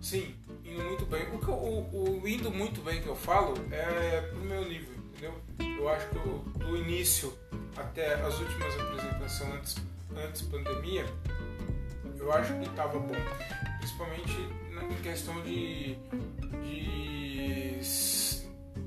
sim, 0.00 0.34
indo 0.64 0.82
muito 0.82 1.06
bem. 1.06 1.24
O, 1.28 1.50
o, 1.50 2.20
o 2.22 2.28
indo 2.28 2.50
muito 2.50 2.80
bem 2.80 3.02
que 3.02 3.08
eu 3.08 3.16
falo 3.16 3.54
é 3.70 4.22
pro 4.22 4.40
meu 4.40 4.66
nível, 4.66 4.94
entendeu? 4.94 5.34
Eu 5.78 5.88
acho 5.88 6.08
que 6.08 6.16
eu, 6.16 6.38
do 6.58 6.76
início 6.76 7.32
até 7.76 8.14
as 8.14 8.38
últimas 8.38 8.74
apresentações 8.80 9.54
antes, 9.54 9.76
antes 10.16 10.42
pandemia, 10.42 11.06
eu 12.24 12.32
acho 12.32 12.54
que 12.58 12.68
tava 12.70 12.98
bom, 12.98 13.14
principalmente 13.78 14.32
em 14.90 15.02
questão 15.02 15.42
de, 15.42 15.96
de 16.62 17.78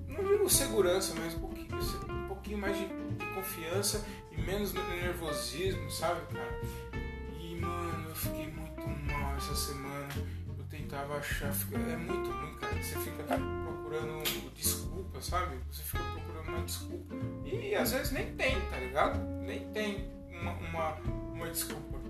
não 0.07 0.23
digo 0.23 0.49
segurança, 0.49 1.13
mas 1.19 1.35
um 1.35 1.39
pouquinho, 1.39 1.67
um 2.09 2.27
pouquinho 2.27 2.57
mais 2.57 2.75
de, 2.75 2.87
de 2.87 3.25
confiança 3.35 4.03
menos 4.35 4.73
nervosismo, 4.73 5.89
sabe, 5.91 6.21
cara? 6.33 6.61
E, 7.39 7.55
mano, 7.59 8.09
eu 8.09 8.15
fiquei 8.15 8.47
muito 8.47 8.87
mal 9.11 9.35
essa 9.35 9.55
semana. 9.55 10.07
Eu 10.47 10.63
tentava 10.65 11.17
achar. 11.17 11.51
É 11.73 11.95
muito 11.97 12.29
ruim, 12.29 12.55
cara. 12.55 12.81
Você 12.81 12.97
fica 12.99 13.23
procurando 13.23 14.23
desculpa, 14.55 15.21
sabe? 15.21 15.57
Você 15.71 15.83
fica 15.83 16.03
procurando 16.03 16.49
uma 16.49 16.65
desculpa. 16.65 17.15
E 17.45 17.75
às 17.75 17.91
vezes 17.91 18.11
nem 18.11 18.33
tem, 18.35 18.59
tá 18.69 18.77
ligado? 18.77 19.19
Nem 19.41 19.67
tem 19.71 20.09
uma, 20.31 20.53
uma, 20.53 20.93
uma 21.33 21.49
desculpa. 21.49 22.06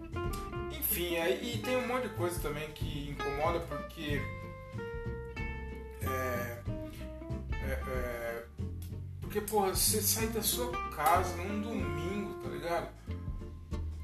Enfim, 0.71 1.17
aí 1.17 1.55
e 1.55 1.57
tem 1.59 1.77
um 1.77 1.87
monte 1.87 2.07
de 2.07 2.15
coisa 2.15 2.39
também 2.39 2.71
que 2.71 3.09
incomoda 3.09 3.59
porque. 3.61 4.21
É, 6.01 6.57
é, 7.53 7.71
é, 7.87 8.43
porque, 9.21 9.41
porra, 9.41 9.75
você 9.75 10.01
sai 10.01 10.27
da 10.27 10.41
sua 10.41 10.71
casa 10.95 11.35
num 11.35 11.61
domingo, 11.61 12.41
tá 12.41 12.49
ligado? 12.49 12.89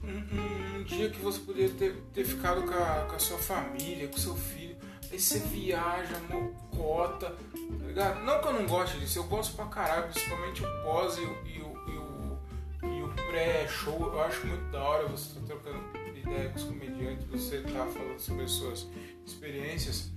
Um, 0.03 0.79
um 0.79 0.83
dia 0.83 1.09
que 1.09 1.19
você 1.19 1.39
poderia 1.39 1.69
ter, 1.69 1.95
ter 2.13 2.25
ficado 2.25 2.61
com 2.63 2.73
a, 2.73 3.05
com 3.09 3.15
a, 3.15 3.19
sua 3.19 3.37
família, 3.37 4.07
com 4.09 4.17
seu 4.17 4.35
filho. 4.35 4.75
Aí 5.09 5.17
você 5.17 5.39
viaja, 5.39 6.19
mocota, 6.29 7.29
tá 7.29 7.85
ligado? 7.87 8.23
Não 8.23 8.41
que 8.41 8.47
eu 8.47 8.53
não 8.53 8.65
goste 8.67 8.99
disso, 8.99 9.19
eu 9.19 9.23
gosto 9.23 9.55
pra 9.55 9.65
caralho, 9.67 10.11
principalmente 10.11 10.63
o 10.63 10.83
pós 10.83 11.17
e, 11.17 11.21
e, 11.21 11.57
e 11.57 11.61
o, 11.61 12.37
e 12.83 13.03
o 13.03 13.13
pré-show. 13.29 14.13
Eu 14.13 14.21
acho 14.21 14.45
muito 14.45 14.69
da 14.71 14.83
hora 14.83 15.07
você 15.07 15.39
tá 15.39 15.45
trocando 15.47 16.02
ideia 16.23 16.49
com 16.49 16.55
os 16.55 16.63
comediantes, 16.63 17.25
você 17.27 17.61
tá 17.61 17.85
falando 17.85 18.19
sobre 18.19 18.43
as 18.43 18.51
suas 18.51 18.87
experiências. 19.25 20.11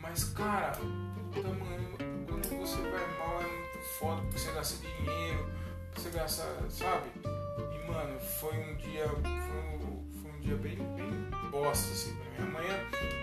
Mas, 0.00 0.24
cara, 0.24 0.72
puta, 1.32 1.48
mano, 1.48 1.96
quando 2.26 2.60
você 2.60 2.76
vai 2.76 3.18
mal 3.18 3.40
é 3.40 3.78
foda 3.98 4.22
porque 4.22 4.38
você 4.38 4.52
gasta 4.52 4.86
dinheiro, 4.86 5.50
você 5.94 6.10
gasta, 6.10 6.70
sabe? 6.70 7.10
E 7.24 7.90
mano, 7.90 8.18
foi 8.20 8.56
um 8.56 8.76
dia. 8.76 9.08
Foi 9.08 9.60
um, 9.60 10.04
foi 10.20 10.30
um 10.30 10.40
dia 10.40 10.56
bem, 10.56 10.76
bem 10.76 11.50
bosta 11.50 11.92
assim 11.92 12.14
pra 12.16 12.44
mim. 12.44 12.50
Amanhã. 12.50 12.74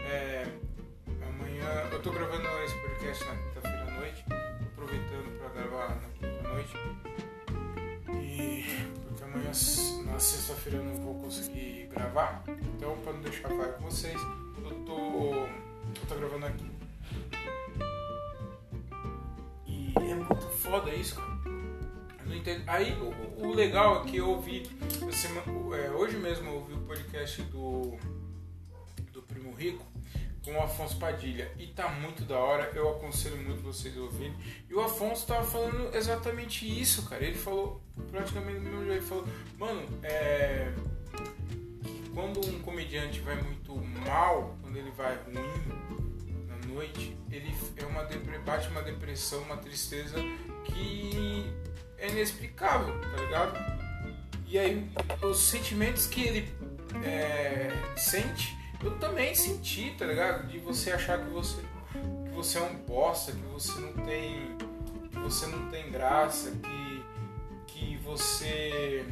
É, 0.10 0.48
amanhã. 1.28 1.90
Eu 1.92 2.02
tô 2.02 2.12
gravando 2.12 2.48
esse 2.64 2.76
podcast 2.76 3.26
na 3.26 3.36
quinta-feira 3.36 3.82
à 3.82 4.00
noite. 4.00 4.26
Aproveitando 4.74 5.40
pra 5.40 5.50
gravar 5.50 5.90
na 5.90 6.10
quinta-noite. 6.10 6.74
E 8.12 8.93
porque 8.93 8.93
amanhã 9.34 9.52
na 10.06 10.20
sexta-feira 10.20 10.78
eu 10.78 10.86
não 10.86 10.96
vou 10.96 11.16
conseguir 11.16 11.88
gravar. 11.92 12.44
Então 12.76 12.98
pra 12.98 13.14
não 13.14 13.22
deixar 13.22 13.50
claro 13.50 13.74
com 13.74 13.86
vocês, 13.86 14.20
eu 14.64 14.72
tô. 14.86 14.98
Eu 14.98 16.08
tô 16.08 16.16
gravando 16.16 16.46
aqui 16.46 16.74
é 20.14 20.16
muito 20.16 20.50
foda 20.50 20.94
isso, 20.94 21.16
cara. 21.16 21.34
Eu 21.46 22.26
não 22.28 22.36
entendo. 22.36 22.64
Aí 22.68 22.94
o, 22.94 23.48
o 23.48 23.54
legal 23.54 24.02
é 24.02 24.06
que 24.06 24.18
eu 24.18 24.30
ouvi. 24.30 24.64
é, 25.76 25.92
hoje 25.92 26.18
mesmo 26.18 26.48
eu 26.48 26.56
ouvi 26.56 26.74
o 26.74 26.82
podcast 26.82 27.42
do, 27.44 27.98
do 29.12 29.22
Primo 29.24 29.54
Rico 29.54 29.86
com 30.44 30.54
o 30.54 30.62
Afonso 30.62 30.98
Padilha. 30.98 31.52
E 31.58 31.68
tá 31.68 31.90
muito 31.90 32.24
da 32.24 32.38
hora, 32.38 32.72
eu 32.76 32.90
aconselho 32.90 33.38
muito 33.38 33.62
vocês 33.62 33.96
ouvirem. 33.98 34.36
E 34.70 34.74
o 34.74 34.82
Afonso 34.82 35.26
tava 35.26 35.46
falando 35.46 35.96
exatamente 35.96 36.66
isso, 36.66 37.08
cara. 37.10 37.24
Ele 37.24 37.38
falou 37.38 37.82
praticamente 38.12 38.60
do 38.60 38.64
mesmo 38.64 38.86
jeito. 38.86 38.92
Ele 38.92 39.02
falou, 39.02 39.28
mano, 39.58 40.00
é. 40.04 40.74
Quando 42.14 42.48
um 42.48 42.60
comediante 42.60 43.22
vai 43.22 43.42
muito 43.42 43.76
mal, 44.06 44.56
quando 44.62 44.78
ele 44.78 44.92
vai 44.92 45.16
ruim, 45.16 46.04
noite, 46.74 47.16
ele 47.32 47.56
é 47.78 47.86
uma 47.86 48.04
bate 48.46 48.68
uma 48.70 48.82
depressão, 48.82 49.42
uma 49.44 49.58
tristeza 49.58 50.18
que 50.66 51.46
é 51.98 52.10
inexplicável, 52.10 53.00
tá 53.00 53.22
ligado? 53.22 53.84
E 54.48 54.58
aí 54.58 54.90
os 55.22 55.40
sentimentos 55.40 56.08
que 56.08 56.22
ele 56.22 56.54
é, 57.04 57.72
sente, 57.96 58.58
eu 58.84 58.98
também 59.00 59.34
senti, 59.34 59.92
tá 59.98 60.06
ligado? 60.06 60.48
De 60.48 60.60
você 60.60 60.92
achar 60.92 61.24
que 61.24 61.30
você 61.30 61.62
que 62.26 62.36
você 62.36 62.58
é 62.58 62.62
um 62.62 62.76
bosta, 62.76 63.32
que 63.32 63.46
você 63.52 63.80
não 63.80 63.94
tem 63.94 64.58
que 65.12 65.20
você 65.20 65.46
não 65.48 65.70
tem 65.70 65.92
graça, 65.92 66.52
que 66.52 67.06
que 67.68 67.98
você 67.98 69.06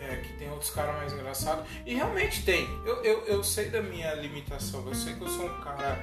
é, 0.00 0.16
que 0.16 0.32
tem 0.34 0.50
outros 0.50 0.70
caras 0.70 0.96
mais 0.96 1.12
engraçados. 1.12 1.66
E 1.84 1.94
realmente 1.94 2.44
tem. 2.44 2.66
Eu, 2.84 3.02
eu, 3.02 3.24
eu 3.26 3.44
sei 3.44 3.68
da 3.68 3.82
minha 3.82 4.14
limitação. 4.14 4.86
Eu 4.86 4.94
sei 4.94 5.14
que 5.14 5.22
eu 5.22 5.28
sou 5.28 5.46
um 5.46 5.60
cara 5.60 5.98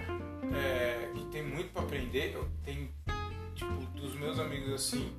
é, 0.53 1.09
que 1.13 1.25
tem 1.25 1.43
muito 1.43 1.71
para 1.71 1.83
aprender. 1.83 2.33
Eu 2.33 2.47
tenho, 2.63 2.89
tipo, 3.55 3.73
dos 3.95 4.15
meus 4.15 4.39
amigos 4.39 4.73
assim, 4.73 5.13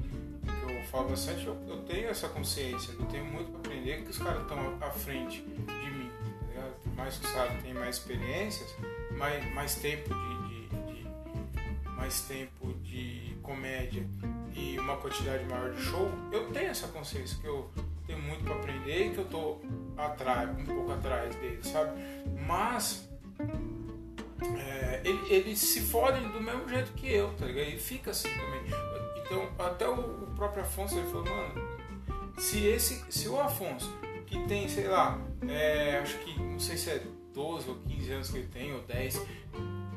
que 0.66 0.72
eu 0.72 0.82
falo 0.84 1.08
bastante, 1.08 1.46
eu, 1.46 1.56
eu 1.66 1.78
tenho 1.82 2.08
essa 2.08 2.28
consciência, 2.28 2.92
eu 2.92 3.06
tenho 3.06 3.24
muito 3.24 3.50
para 3.50 3.60
aprender 3.60 4.02
que 4.02 4.10
os 4.10 4.18
caras 4.18 4.42
estão 4.42 4.58
à 4.80 4.90
frente 4.90 5.44
Mais 6.96 7.18
que 7.18 7.26
sabe, 7.26 7.62
tem 7.62 7.74
mais 7.74 7.96
experiências, 7.96 8.74
mais, 9.12 9.54
mais 9.54 9.74
tempo 9.76 10.14
de, 10.14 10.48
de, 10.48 11.02
de, 11.02 11.90
mais 11.90 12.22
tempo 12.22 12.72
de 12.82 13.36
comédia 13.42 14.06
e 14.54 14.78
uma 14.78 14.96
quantidade 14.96 15.44
maior 15.44 15.72
de 15.72 15.82
show, 15.82 16.10
eu 16.32 16.50
tenho 16.52 16.70
essa 16.70 16.88
consciência 16.88 17.36
que 17.40 17.46
eu 17.46 17.70
tenho 18.06 18.20
muito 18.20 18.44
para 18.44 18.54
aprender 18.54 19.08
e 19.08 19.10
que 19.10 19.18
eu 19.18 19.24
tô 19.24 19.60
atrás, 19.96 20.50
um 20.50 20.64
pouco 20.64 20.92
atrás 20.92 21.34
dele, 21.36 21.62
sabe? 21.62 21.92
Mas 22.46 23.08
é, 24.56 25.00
eles 25.04 25.30
ele 25.30 25.56
se 25.56 25.80
fodem 25.80 26.28
do 26.30 26.40
mesmo 26.40 26.68
jeito 26.68 26.92
que 26.92 27.12
eu, 27.12 27.32
tá 27.34 27.46
ligado? 27.46 27.68
E 27.68 27.78
fica 27.78 28.10
assim 28.10 28.28
também. 28.28 28.62
Então, 29.24 29.48
até 29.58 29.88
o, 29.88 29.94
o, 29.94 30.34
próprio 30.36 30.62
Afonso 30.62 30.98
ele 30.98 31.06
falou, 31.06 31.24
mano, 31.24 31.78
se 32.38 32.66
esse, 32.66 33.04
se 33.10 33.28
o 33.28 33.40
Afonso, 33.40 33.90
que 34.34 34.48
tem, 34.48 34.68
sei 34.68 34.88
lá, 34.88 35.18
é, 35.48 35.98
acho 35.98 36.18
que, 36.18 36.38
não 36.40 36.58
sei 36.58 36.76
se 36.76 36.90
é 36.90 37.02
12 37.32 37.68
ou 37.68 37.76
15 37.76 38.12
anos 38.12 38.30
que 38.30 38.38
ele 38.38 38.48
tem, 38.48 38.74
ou 38.74 38.82
10, 38.82 39.26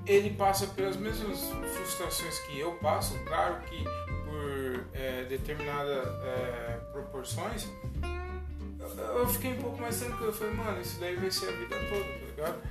ele 0.05 0.29
passa 0.31 0.67
pelas 0.67 0.95
mesmas 0.95 1.49
frustrações 1.75 2.39
que 2.41 2.59
eu 2.59 2.73
passo, 2.75 3.17
claro 3.25 3.61
que 3.61 3.83
por 3.83 4.85
é, 4.93 5.25
determinadas 5.25 6.07
é, 6.23 6.79
proporções, 6.91 7.67
eu, 8.97 9.27
fiquei 9.27 9.51
um 9.51 9.57
pouco 9.57 9.81
mais 9.81 9.99
tranquilo. 9.99 10.27
Eu 10.27 10.33
falei, 10.33 10.53
mano, 10.53 10.81
isso 10.81 10.99
daí 10.99 11.15
vai 11.15 11.29
ser 11.29 11.49
a 11.49 11.51
vida 11.51 11.75
toda, 11.89 12.03
tá 12.03 12.25
ligado? 12.25 12.61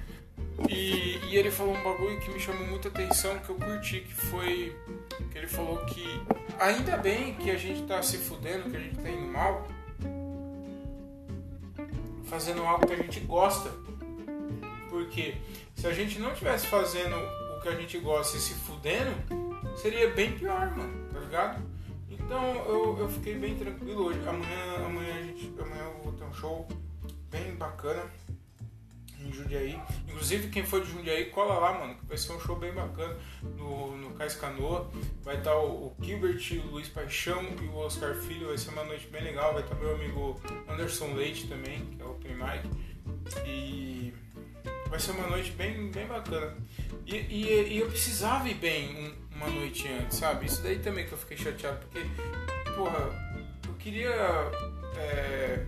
E, 0.71 1.19
e, 1.27 1.37
ele 1.37 1.51
falou 1.51 1.75
um 1.75 1.83
bagulho 1.83 2.19
que 2.21 2.31
me 2.31 2.41
chamou 2.41 2.67
muita 2.67 2.89
atenção, 2.89 3.39
que 3.41 3.51
eu 3.51 3.57
curti, 3.57 4.01
que 4.01 4.15
foi 4.15 4.75
que 5.31 5.39
ele 5.39 5.47
falou 5.47 5.77
que 5.85 6.07
ainda 6.59 6.97
bem 6.97 7.35
que 7.35 7.51
a 7.51 7.57
gente 7.57 7.83
tá 7.83 8.03
se 8.03 8.17
fudendo, 8.17 8.71
que 8.71 8.77
a 8.77 8.81
gente 8.81 8.97
tá 8.97 9.11
indo 9.11 9.31
mal, 9.31 9.67
fazendo 12.27 12.63
algo 12.63 12.87
que 12.87 12.93
a 12.93 12.97
gente 12.97 13.21
gosta. 13.21 13.71
Porque 14.89 15.37
se 15.75 15.87
a 15.87 15.93
gente 15.93 16.19
não 16.19 16.35
tivesse 16.35 16.67
fazendo 16.67 17.17
o 17.17 17.61
que 17.61 17.69
a 17.69 17.75
gente 17.75 17.99
gosta 17.99 18.37
e 18.37 18.41
se 18.41 18.55
fudendo, 18.55 19.13
seria 19.77 20.11
bem 20.11 20.33
pior, 20.33 20.77
mano, 20.77 21.09
tá 21.13 21.21
ligado? 21.21 21.63
Então 22.11 22.55
eu, 22.67 22.99
eu 22.99 23.09
fiquei 23.09 23.35
bem 23.35 23.57
tranquilo 23.57 24.07
hoje. 24.07 24.21
Amanhã, 24.27 24.87
amanhã, 24.87 25.15
a 25.15 25.23
gente, 25.23 25.53
amanhã 25.61 25.85
eu 25.85 26.03
vou 26.03 26.13
ter 26.13 26.35
show 26.35 26.69
bem 27.31 27.55
bacana 27.55 28.03
em 29.27 29.33
Jundiaí. 29.33 29.79
Inclusive, 30.09 30.49
quem 30.49 30.65
for 30.65 30.81
de 30.83 30.91
Jundiaí, 30.91 31.27
cola 31.27 31.59
lá, 31.59 31.79
mano, 31.79 31.95
que 31.97 32.07
vai 32.07 32.17
ser 32.17 32.33
um 32.33 32.41
show 32.41 32.57
bem 32.57 32.73
bacana 32.73 33.17
no, 33.57 33.97
no 33.97 34.11
Cais 34.15 34.35
Canoa. 34.35 34.91
Vai 35.23 35.37
estar 35.39 35.51
tá 35.51 35.59
o, 35.59 35.89
o 35.89 35.97
Gilbert, 36.01 36.41
o 36.65 36.71
Luiz 36.71 36.89
Paixão 36.89 37.43
e 37.61 37.67
o 37.67 37.77
Oscar 37.77 38.15
Filho. 38.15 38.49
Vai 38.49 38.59
ser 38.59 38.71
uma 38.71 38.85
noite 38.85 39.07
bem 39.09 39.23
legal. 39.23 39.53
Vai 39.53 39.63
estar 39.63 39.75
tá 39.75 39.81
meu 39.81 39.95
amigo 39.95 40.41
Anderson 40.69 41.13
Leite 41.15 41.49
também, 41.49 41.85
que 41.87 42.03
é 42.03 42.05
o 42.05 42.11
Open 42.13 42.35
Mic. 42.35 42.71
E 43.47 44.15
vai 44.89 44.99
ser 44.99 45.13
uma 45.13 45.27
noite 45.27 45.51
bem, 45.53 45.91
bem 45.91 46.07
bacana. 46.07 46.57
E, 47.07 47.17
e, 47.17 47.75
e 47.75 47.79
eu 47.79 47.87
precisava 47.89 48.49
ir 48.49 48.55
bem 48.55 48.97
um, 48.97 49.37
uma 49.37 49.49
noite 49.49 49.87
antes, 49.89 50.19
sabe? 50.19 50.47
Isso 50.47 50.63
daí 50.63 50.79
também 50.79 51.07
que 51.07 51.13
eu 51.13 51.19
fiquei 51.19 51.37
chateado, 51.37 51.79
porque, 51.79 52.07
porra, 52.75 53.11
eu 53.67 53.75
queria. 53.75 54.11
É, 54.97 55.65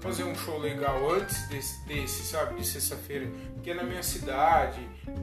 fazer 0.00 0.24
um 0.24 0.34
show 0.34 0.58
legal 0.58 1.10
antes 1.10 1.48
desse, 1.48 1.84
desse 1.86 2.22
sabe, 2.24 2.56
de 2.56 2.66
sexta-feira, 2.66 3.30
que 3.62 3.70
é 3.70 3.74
na 3.74 3.82
minha 3.82 4.02
cidade, 4.02 4.80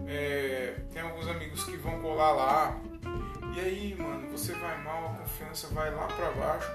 é, 0.08 0.75
tem 0.91 1.01
alguns 1.01 1.27
amigos 1.27 1.63
que 1.63 1.77
vão 1.77 2.01
colar 2.01 2.32
lá. 2.32 2.82
E 3.55 3.60
aí, 3.60 3.96
mano, 3.98 4.29
você 4.29 4.53
vai 4.53 4.84
mal, 4.84 5.13
a 5.13 5.17
confiança 5.20 5.67
vai 5.67 5.94
lá 5.94 6.08
pra 6.08 6.32
baixo. 6.32 6.72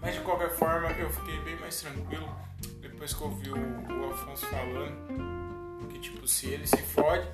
Mas 0.00 0.14
de 0.14 0.20
qualquer 0.22 0.50
forma, 0.50 0.90
eu 0.90 1.08
fiquei 1.10 1.38
bem 1.40 1.56
mais 1.56 1.80
tranquilo 1.80 2.28
depois 2.80 3.14
que 3.14 3.22
eu 3.22 3.28
ouvi 3.28 3.50
o, 3.50 3.56
o 3.56 4.12
Afonso 4.12 4.46
falando 4.46 5.32
que, 5.88 5.98
tipo, 6.00 6.26
se 6.26 6.48
ele 6.48 6.66
se 6.66 6.78
fode, 6.78 7.28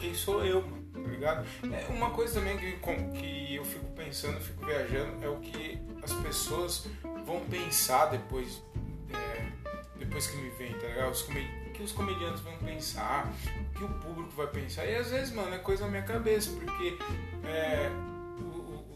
quem 0.00 0.14
sou 0.14 0.44
eu, 0.44 0.62
mano? 0.62 0.86
tá 0.92 1.10
ligado? 1.10 1.46
É 1.72 1.92
uma 1.92 2.10
coisa 2.10 2.40
também 2.40 2.56
que, 2.56 2.72
que 3.18 3.54
eu 3.54 3.64
fico 3.64 3.86
pensando, 3.92 4.40
fico 4.40 4.64
viajando, 4.64 5.24
é 5.24 5.28
o 5.28 5.38
que 5.38 5.78
as 6.02 6.12
pessoas 6.12 6.86
vão 7.26 7.40
pensar 7.40 8.06
depois, 8.06 8.62
é, 9.12 9.46
depois 9.98 10.26
que 10.26 10.36
me 10.36 10.48
vem, 10.50 10.72
tá 10.74 10.86
ligado? 10.86 11.10
Os 11.10 11.22
o 11.22 11.70
que 11.76 11.82
os 11.82 11.92
comediantes 11.92 12.40
vão 12.40 12.56
pensar, 12.56 13.30
o 13.44 13.78
que 13.78 13.84
o 13.84 13.88
público 14.00 14.30
vai 14.30 14.46
pensar. 14.46 14.86
E 14.86 14.96
às 14.96 15.10
vezes, 15.10 15.34
mano, 15.34 15.54
é 15.54 15.58
coisa 15.58 15.84
na 15.84 15.90
minha 15.90 16.02
cabeça, 16.04 16.50
porque 16.52 16.96
é, 17.44 17.90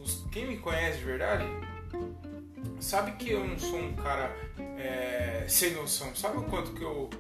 os, 0.01 0.25
quem 0.33 0.47
me 0.47 0.57
conhece 0.57 0.99
de 0.99 1.05
verdade 1.05 1.45
sabe 2.81 3.13
que 3.13 3.33
eu 3.33 3.47
não 3.47 3.59
sou 3.59 3.79
um 3.79 3.95
cara 3.95 4.35
é, 4.79 5.45
sem 5.47 5.75
noção. 5.75 6.15
Sabe 6.15 6.39
o 6.39 6.45
quanto 6.45 6.73
que 6.73 6.83
eu, 6.83 7.11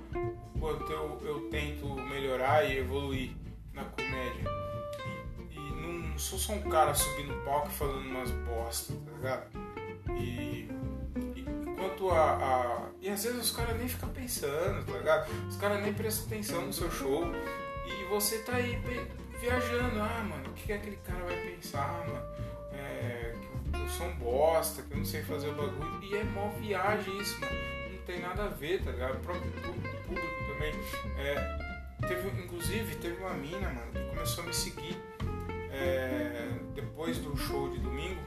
quanto 0.59 0.91
eu, 0.91 1.21
eu 1.27 1.41
tento 1.51 1.87
melhorar 1.95 2.65
e 2.65 2.79
evoluir 2.79 3.33
na 3.75 3.85
comédia? 3.85 4.61
sou 6.21 6.39
só 6.39 6.53
um 6.53 6.63
cara 6.63 6.95
subindo 6.95 7.35
palco 7.45 7.69
e 7.69 7.73
falando 7.73 8.07
umas 8.07 8.31
bosta, 8.31 8.93
tá 8.93 9.13
ligado? 9.17 9.51
E, 10.19 10.69
e 10.69 10.80
a, 12.09 12.37
a, 12.37 12.89
E 13.01 13.09
às 13.09 13.25
vezes 13.25 13.41
os 13.41 13.51
caras 13.51 13.77
nem 13.77 13.89
ficam 13.89 14.09
pensando, 14.11 14.85
tá 14.87 14.99
ligado? 14.99 15.31
Os 15.49 15.57
caras 15.57 15.83
nem 15.83 15.93
prestam 15.93 16.27
atenção 16.27 16.67
no 16.67 16.73
seu 16.73 16.91
show 16.91 17.25
e 17.87 18.05
você 18.09 18.39
tá 18.39 18.55
aí 18.55 18.79
viajando. 19.41 20.01
Ah, 20.01 20.25
mano, 20.29 20.51
o 20.51 20.53
que, 20.53 20.67
que 20.67 20.73
aquele 20.73 20.97
cara 20.99 21.25
vai 21.25 21.37
pensar, 21.37 22.07
mano? 22.07 22.23
É, 22.73 23.35
que 23.73 23.81
eu 23.81 23.89
sou 23.89 24.07
um 24.07 24.15
bosta, 24.17 24.83
que 24.83 24.93
eu 24.93 24.99
não 24.99 25.05
sei 25.05 25.23
fazer 25.23 25.49
o 25.49 25.55
bagulho. 25.55 26.03
E 26.03 26.17
é 26.17 26.25
mó 26.25 26.49
viagem 26.61 27.19
isso, 27.21 27.39
mano. 27.41 27.57
Não 27.91 28.03
tem 28.07 28.21
nada 28.21 28.45
a 28.45 28.49
ver, 28.49 28.83
tá 28.83 28.93
ligado? 28.93 29.17
O 29.17 29.21
próprio 29.21 29.53
público 29.53 30.27
também. 30.53 30.73
É, 31.19 32.07
teve, 32.07 32.43
inclusive, 32.43 32.97
teve 32.97 33.17
uma 33.23 33.35
mina, 33.35 33.69
mano, 33.69 33.93
que 33.93 34.05
começou 34.11 34.45
a 34.45 34.47
me 34.47 34.55
seguir 34.55 34.97
é, 35.73 36.49
depois 36.75 37.19
do 37.19 37.37
show 37.37 37.71
de 37.71 37.79
domingo, 37.79 38.21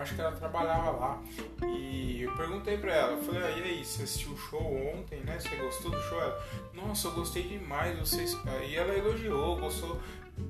acho 0.00 0.14
que 0.14 0.20
ela 0.20 0.32
trabalhava 0.32 0.90
lá. 0.90 1.22
E 1.66 2.22
eu 2.22 2.34
perguntei 2.36 2.78
pra 2.78 2.92
ela, 2.94 3.22
falei, 3.22 3.42
ah, 3.42 3.50
e 3.50 3.62
aí, 3.62 3.84
você 3.84 4.02
assistiu 4.02 4.32
o 4.32 4.38
show 4.38 4.94
ontem, 4.94 5.20
né? 5.20 5.38
Você 5.38 5.54
gostou 5.56 5.90
do 5.90 6.00
show? 6.02 6.20
Ela, 6.20 6.46
Nossa, 6.74 7.08
eu 7.08 7.12
gostei 7.12 7.42
demais, 7.42 7.98
vocês. 7.98 8.36
E 8.68 8.76
ela 8.76 8.94
elogiou, 8.94 9.56
gostou. 9.56 10.00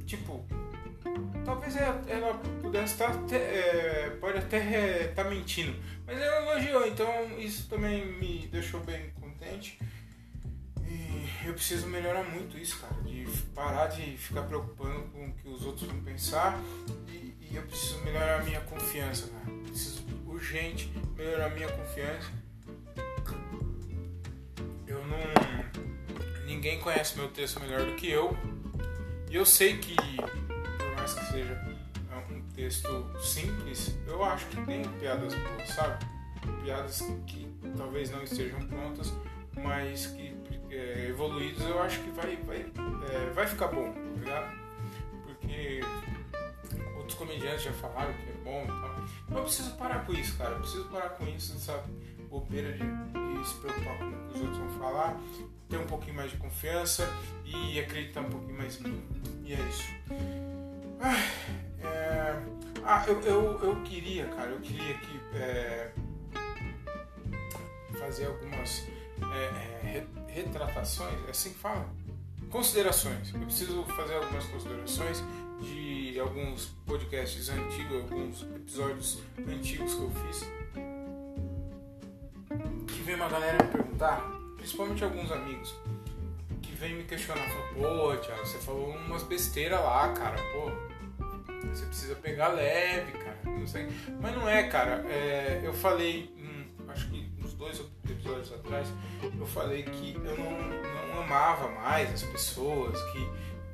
Tipo, 0.07 0.45
talvez 1.45 1.77
ela, 1.77 2.35
pudesse 2.63 2.95
estar 2.95 3.11
até, 3.11 3.37
é, 3.37 4.11
pode 4.21 4.39
até 4.39 5.07
estar 5.07 5.25
tá 5.25 5.31
mentindo, 5.31 5.75
mas 6.07 6.17
ela 6.21 6.53
elogiou, 6.53 6.87
então 6.87 7.09
isso 7.39 7.69
também 7.69 8.07
me 8.07 8.47
deixou 8.47 8.81
bem 8.81 9.11
contente 9.21 9.79
eu 11.45 11.55
preciso 11.55 11.87
melhorar 11.87 12.23
muito 12.25 12.59
isso, 12.59 12.79
cara. 12.81 12.95
De 13.03 13.27
parar 13.55 13.87
de 13.87 14.17
ficar 14.17 14.43
preocupando 14.43 15.03
com 15.11 15.27
o 15.27 15.33
que 15.33 15.49
os 15.49 15.65
outros 15.65 15.89
vão 15.89 16.01
pensar. 16.03 16.61
E, 17.09 17.30
eu 17.57 17.63
preciso 17.63 17.99
melhorar 18.01 18.41
a 18.41 18.45
minha 18.45 18.61
confiança, 18.61 19.29
cara. 19.29 19.57
Preciso 19.65 20.05
urgente 20.27 20.93
melhorar 21.17 21.47
a 21.47 21.51
minha 21.51 21.69
confiança. 21.69 22.31
Eu 24.87 25.05
não. 25.07 26.45
Ninguém 26.47 26.81
conhece 26.81 27.17
meu 27.17 27.29
texto 27.29 27.61
melhor 27.61 27.85
do 27.85 27.95
que 27.95 28.11
eu. 28.11 28.37
E 29.31 29.37
eu 29.37 29.47
sei 29.47 29.79
que, 29.79 29.95
por 29.95 30.97
mais 30.97 31.15
que 31.15 31.25
seja 31.27 31.71
um 32.31 32.43
texto 32.55 33.07
simples, 33.21 33.97
eu 34.07 34.25
acho 34.25 34.47
que 34.47 34.57
tem 34.67 34.83
piadas 34.99 35.35
boas, 35.35 35.69
sabe? 35.69 36.05
Piadas 36.65 37.03
que 37.27 37.49
talvez 37.77 38.11
não 38.11 38.23
estejam 38.23 38.61
prontas, 38.67 39.13
mas 39.63 40.07
que 40.07 40.37
é, 40.71 41.09
evoluídos, 41.09 41.63
eu 41.65 41.81
acho 41.83 42.01
que 42.01 42.11
vai, 42.11 42.37
vai, 42.39 42.67
é, 43.13 43.31
vai 43.31 43.47
ficar 43.47 43.69
bom, 43.69 43.93
tá 43.93 44.01
ligado? 44.19 44.59
Porque 45.27 45.81
outros 47.11 47.15
comediantes 47.15 47.63
já 47.63 47.73
falaram 47.73 48.13
que 48.13 48.31
é 48.31 48.33
bom 48.45 48.65
e 48.65 48.67
tal. 48.67 49.39
Eu 49.39 49.43
preciso 49.45 49.73
parar 49.73 50.05
com 50.05 50.13
isso, 50.13 50.37
cara. 50.37 50.53
Eu 50.53 50.61
preciso 50.61 50.85
parar 50.85 51.11
com 51.11 51.27
isso, 51.27 51.55
essa 51.55 51.85
bobeira 52.29 52.73
de, 52.73 52.79
de 52.79 53.49
se 53.49 53.55
preocupar 53.57 53.99
com 53.99 54.07
o 54.07 54.29
que 54.29 54.35
os 54.35 54.41
outros 54.41 54.59
vão 54.59 54.79
falar, 54.79 55.21
ter 55.69 55.79
um 55.79 55.87
pouquinho 55.87 56.15
mais 56.15 56.31
de 56.31 56.37
confiança 56.37 57.09
e 57.45 57.81
acreditar 57.81 58.21
um 58.21 58.31
pouquinho 58.31 58.57
mais 58.57 58.81
em 58.81 58.85
mim. 58.85 59.05
E 59.45 59.53
é 59.53 59.61
isso. 59.69 59.85
Ah, 61.01 61.17
é... 61.83 62.43
ah 62.85 63.05
eu, 63.09 63.21
eu, 63.23 63.61
eu 63.63 63.83
queria, 63.83 64.27
cara, 64.27 64.51
eu 64.51 64.61
queria 64.61 64.95
que 64.95 65.21
é... 65.35 65.93
fazer 67.99 68.27
algumas 68.27 68.87
é, 69.33 69.97
é 69.97 70.07
retratações, 70.29 71.19
é 71.27 71.31
assim 71.31 71.53
que 71.53 71.59
fala? 71.59 71.89
Considerações. 72.51 73.33
Eu 73.33 73.41
preciso 73.41 73.85
fazer 73.85 74.15
algumas 74.15 74.45
considerações 74.47 75.25
de 75.61 76.10
alguns 76.19 76.67
podcasts 76.87 77.49
antigos, 77.49 77.97
alguns 77.97 78.43
episódios 78.43 79.23
antigos 79.39 79.95
que 79.95 80.01
eu 80.01 80.11
fiz. 80.11 80.51
Que 82.87 83.03
vem 83.03 83.15
uma 83.15 83.29
galera 83.29 83.63
me 83.63 83.71
perguntar, 83.71 84.21
principalmente 84.57 85.05
alguns 85.05 85.31
amigos, 85.31 85.75
que 86.63 86.73
vem 86.73 86.95
me 86.95 87.05
questionar, 87.05 87.47
pô, 87.75 88.17
Thiago, 88.17 88.47
você 88.47 88.59
falou 88.59 88.91
umas 88.91 89.23
besteiras 89.23 89.81
lá, 89.81 90.13
cara, 90.13 90.37
pô, 90.53 90.71
você 91.69 91.87
precisa 91.87 92.15
pegar 92.17 92.49
leve, 92.49 93.13
cara, 93.13 93.39
não 93.45 93.67
sei. 93.67 93.89
Mas 94.21 94.35
não 94.35 94.49
é, 94.49 94.65
cara, 94.65 95.05
é, 95.09 95.61
eu 95.63 95.73
falei, 95.73 96.35
hum, 96.37 96.65
acho 96.89 97.09
que 97.11 97.31
uns 97.39 97.55
dois 97.55 97.81
episódios 98.09 98.53
atrás, 98.53 98.89
eu 99.23 99.47
falei 99.47 99.83
que 99.83 100.15
eu 100.17 100.37
não, 100.37 101.15
não 101.15 101.23
amava 101.23 101.69
mais 101.69 102.13
as 102.13 102.23
pessoas, 102.23 103.01
que, 103.13 103.29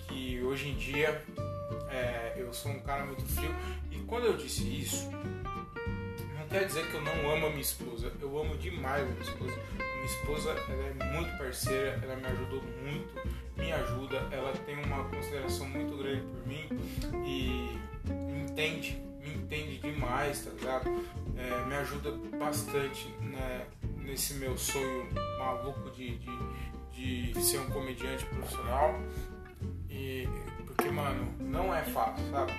que 0.06 0.42
hoje 0.42 0.68
em 0.68 0.76
dia 0.76 1.24
é, 1.96 2.34
eu 2.36 2.52
sou 2.52 2.70
um 2.72 2.80
cara 2.80 3.04
muito 3.04 3.24
frio. 3.24 3.50
E 3.90 3.98
quando 4.00 4.26
eu 4.26 4.36
disse 4.36 4.62
isso, 4.62 5.10
não 6.38 6.46
quer 6.48 6.66
dizer 6.66 6.86
que 6.86 6.94
eu 6.94 7.00
não 7.00 7.30
amo 7.32 7.46
a 7.46 7.50
minha 7.50 7.62
esposa. 7.62 8.12
Eu 8.20 8.38
amo 8.38 8.56
demais 8.58 9.02
a 9.02 9.06
minha 9.06 9.22
esposa. 9.22 9.54
A 9.78 9.94
minha 9.94 10.04
esposa 10.04 10.50
ela 10.50 10.84
é 10.84 11.12
muito 11.12 11.38
parceira, 11.38 11.98
ela 12.02 12.16
me 12.16 12.26
ajudou 12.26 12.62
muito, 12.82 13.14
me 13.56 13.72
ajuda, 13.72 14.16
ela 14.30 14.52
tem 14.52 14.76
uma 14.84 15.04
consideração 15.04 15.68
muito 15.68 15.96
grande 15.96 16.22
por 16.26 16.46
mim 16.46 16.68
e 17.26 17.78
entende, 18.42 19.02
me 19.20 19.34
entende 19.34 19.78
demais, 19.78 20.44
tá 20.44 20.50
ligado? 20.50 21.04
É, 21.36 21.64
me 21.66 21.74
ajuda 21.74 22.12
bastante 22.38 23.08
né, 23.20 23.66
nesse 23.96 24.34
meu 24.34 24.56
sonho 24.56 25.08
maluco 25.38 25.90
de, 25.90 26.16
de, 26.92 27.32
de 27.32 27.42
ser 27.42 27.58
um 27.58 27.70
comediante 27.70 28.24
profissional. 28.26 29.00
E 29.90 30.28
porque, 30.76 30.90
mano, 30.90 31.32
não 31.40 31.74
é 31.74 31.82
fácil, 31.82 32.30
sabe? 32.30 32.52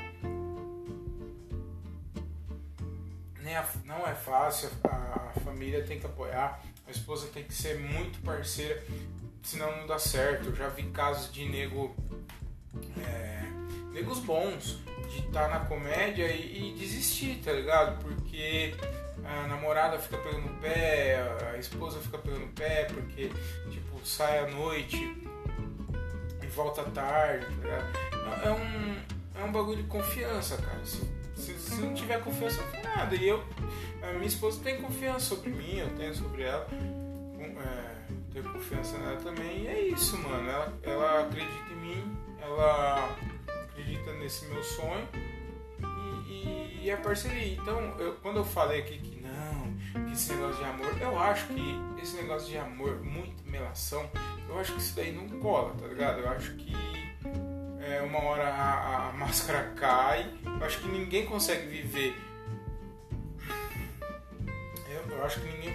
Nem 3.42 3.54
não 3.86 4.06
é 4.06 4.16
fácil, 4.16 4.70
a, 4.84 5.40
família 5.40 5.84
tem 5.84 6.00
que 6.00 6.06
apoiar, 6.06 6.62
a 6.86 6.92
esposa 6.92 7.28
tem 7.28 7.44
que 7.44 7.54
ser 7.54 7.80
muito 7.80 8.20
parceira, 8.22 8.84
senão 9.44 9.78
não 9.78 9.88
dá 9.88 9.98
certo. 9.98 10.50
Eu 10.50 10.56
já 10.56 10.68
vi 10.68 10.84
casos 10.90 11.32
de 11.32 11.46
nego. 11.46 11.96
É, 13.08 13.44
negos 13.94 14.20
bons 14.20 14.80
de 15.10 15.20
estar 15.20 15.48
tá 15.48 15.60
na 15.60 15.66
comédia 15.66 16.28
e, 16.28 16.74
e 16.74 16.78
desistir, 16.78 17.42
tá 17.44 17.52
ligado? 17.54 18.02
Porque 18.04 18.76
a 19.24 19.48
namorada 19.48 19.98
fica 19.98 20.18
pegando 20.18 20.50
pé, 20.60 21.18
a 21.54 21.58
esposa 21.58 22.00
fica 22.00 22.18
pegando 22.18 22.48
pé, 22.54 22.86
porque, 22.86 23.30
tipo, 23.70 24.06
sai 24.06 24.40
à 24.40 24.48
noite 24.48 25.27
volta 26.58 26.84
tarde, 26.86 27.46
tá? 27.62 28.41
É 28.43 28.52
um, 28.52 29.41
é 29.41 29.46
um 29.46 29.52
bagulho 29.52 29.78
de 29.78 29.88
confiança, 29.88 30.58
cara. 30.58 30.84
Se, 30.84 31.08
Se, 31.36 31.54
se 31.54 31.80
não 31.82 31.93
tiver 31.93 32.20
confiança, 32.24 32.60
não 32.63 32.72
tem 32.72 32.82
nada. 32.82 33.15
E 33.15 33.28
eu, 33.28 33.43
a 34.02 34.12
minha 34.13 34.26
esposa 34.26 34.60
tem 34.63 34.82
confiança 34.82 35.36
sobre 35.36 35.52
mim, 35.52 35.78
eu 35.78 35.89
tenho 35.96 36.13
sobre 36.15 36.41
ela. 36.41 36.67
É, 37.39 37.96
tenho 38.34 38.52
confiança 38.52 38.98
nela 38.98 39.17
também. 39.17 39.63
E 39.63 39.67
é 39.67 39.82
isso, 39.82 40.17
mano. 40.17 40.50
Ela, 40.50 40.74
ela 40.82 41.22
acredita 41.22 41.74
em 41.74 41.76
mim, 41.76 42.17
ela 42.41 43.15
acredita 43.48 44.13
nesse 44.13 44.48
meu 44.48 44.63
sonho. 44.63 45.08
E, 46.28 46.32
e, 46.34 46.80
e 46.86 46.91
a 46.91 46.98
parceria. 46.98 47.54
Então, 47.54 47.80
eu, 48.00 48.13
quando 48.15 48.38
eu 48.38 48.46
falei 48.46 48.80
aqui 48.82 48.98
que 48.98 49.22
não, 49.22 49.67
esse 50.12 50.34
negócio 50.34 50.58
de 50.58 50.70
amor, 50.70 51.02
eu 51.02 51.20
acho 51.20 51.48
que 51.48 51.80
esse 52.02 52.16
negócio 52.16 52.50
de 52.50 52.58
amor, 52.58 53.02
muita 53.04 53.44
melação, 53.46 54.10
eu 54.48 54.60
acho 54.60 54.74
que 54.74 54.80
isso 54.80 54.96
daí 54.96 55.12
não 55.12 55.40
cola, 55.40 55.74
tá 55.76 55.88
ligado? 55.88 56.20
Eu 56.20 56.30
acho 56.30 56.56
que 56.56 56.74
é, 57.80 58.02
uma 58.02 58.22
hora 58.24 58.48
a, 58.48 59.10
a, 59.10 59.14
máscara 59.14 59.72
cai. 59.76 60.30
Eu 60.44 60.66
acho 60.66 60.80
que 60.80 60.88
ninguém 60.88 61.26
consegue 61.26 61.68
viver. 61.68 62.16
Eu, 64.90 65.18
eu 65.18 65.24
acho 65.24 65.40
que 65.40 65.48
ninguém 65.48 65.74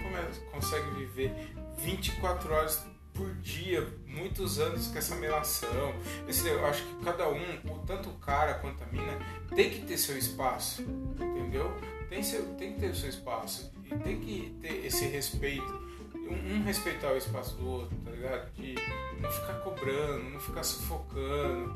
consegue 0.51 0.89
viver 0.91 1.53
24 1.77 2.53
horas 2.53 2.85
por 3.13 3.33
dia, 3.35 3.87
muitos 4.07 4.59
anos 4.59 4.87
com 4.87 4.97
essa 4.97 5.15
melação. 5.15 5.93
Esse, 6.27 6.47
eu 6.47 6.65
acho 6.65 6.83
que 6.83 7.03
cada 7.03 7.29
um, 7.29 7.59
tanto 7.85 8.09
o 8.09 8.13
cara 8.15 8.55
quanto 8.55 8.83
a 8.83 8.87
mina, 8.87 9.19
tem 9.55 9.69
que 9.69 9.81
ter 9.81 9.97
seu 9.97 10.17
espaço, 10.17 10.81
entendeu? 10.81 11.71
Tem, 12.09 12.21
seu, 12.21 12.43
tem 12.55 12.73
que 12.73 12.79
ter 12.79 12.95
seu 12.95 13.09
espaço 13.09 13.71
tem 13.99 14.19
que 14.19 14.55
ter 14.61 14.85
esse 14.85 15.05
respeito. 15.05 15.83
Um, 16.15 16.55
um 16.55 16.63
respeitar 16.63 17.11
o 17.11 17.17
espaço 17.17 17.55
do 17.55 17.67
outro, 17.67 17.97
tá 17.97 18.11
ligado? 18.11 18.51
De 18.53 18.75
não 19.19 19.29
ficar 19.29 19.53
cobrando, 19.55 20.29
não 20.29 20.39
ficar 20.39 20.63
sufocando. 20.63 21.75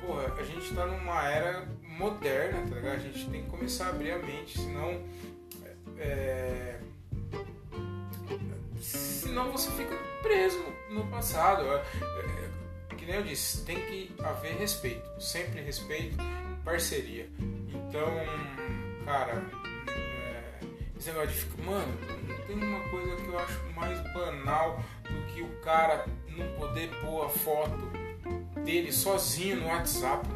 Porra, 0.00 0.32
a 0.38 0.42
gente 0.42 0.74
tá 0.74 0.86
numa 0.86 1.28
era 1.28 1.68
moderna, 1.82 2.66
tá 2.68 2.76
ligado? 2.76 2.94
A 2.94 2.98
gente 2.98 3.28
tem 3.30 3.42
que 3.42 3.50
começar 3.50 3.86
a 3.86 3.88
abrir 3.90 4.12
a 4.12 4.18
mente, 4.18 4.58
senão. 4.58 5.02
É, 5.98 6.80
senão 8.80 9.52
você 9.52 9.70
fica 9.72 9.96
preso 10.22 10.62
no 10.90 11.06
passado. 11.08 11.62
É, 11.66 12.92
é, 12.92 12.94
que 12.96 13.06
nem 13.06 13.16
eu 13.16 13.22
disse, 13.22 13.64
tem 13.64 13.76
que 13.86 14.14
haver 14.22 14.56
respeito, 14.56 15.08
sempre 15.20 15.60
respeito, 15.60 16.16
parceria. 16.64 17.28
Então, 17.38 18.08
cara, 19.04 19.32
é, 19.32 19.59
esse 21.00 21.08
negócio 21.08 21.30
de 21.30 21.34
ficar, 21.36 21.62
mano, 21.62 21.98
tem 22.46 22.56
uma 22.56 22.80
coisa 22.90 23.16
que 23.16 23.26
eu 23.26 23.38
acho 23.38 23.58
mais 23.74 23.98
banal 24.12 24.84
do 25.02 25.32
que 25.32 25.40
o 25.40 25.48
cara 25.62 26.04
não 26.28 26.46
poder 26.58 26.90
pôr 27.00 27.24
a 27.24 27.28
foto 27.30 27.90
dele 28.62 28.92
sozinho 28.92 29.60
no 29.60 29.68
WhatsApp. 29.68 30.28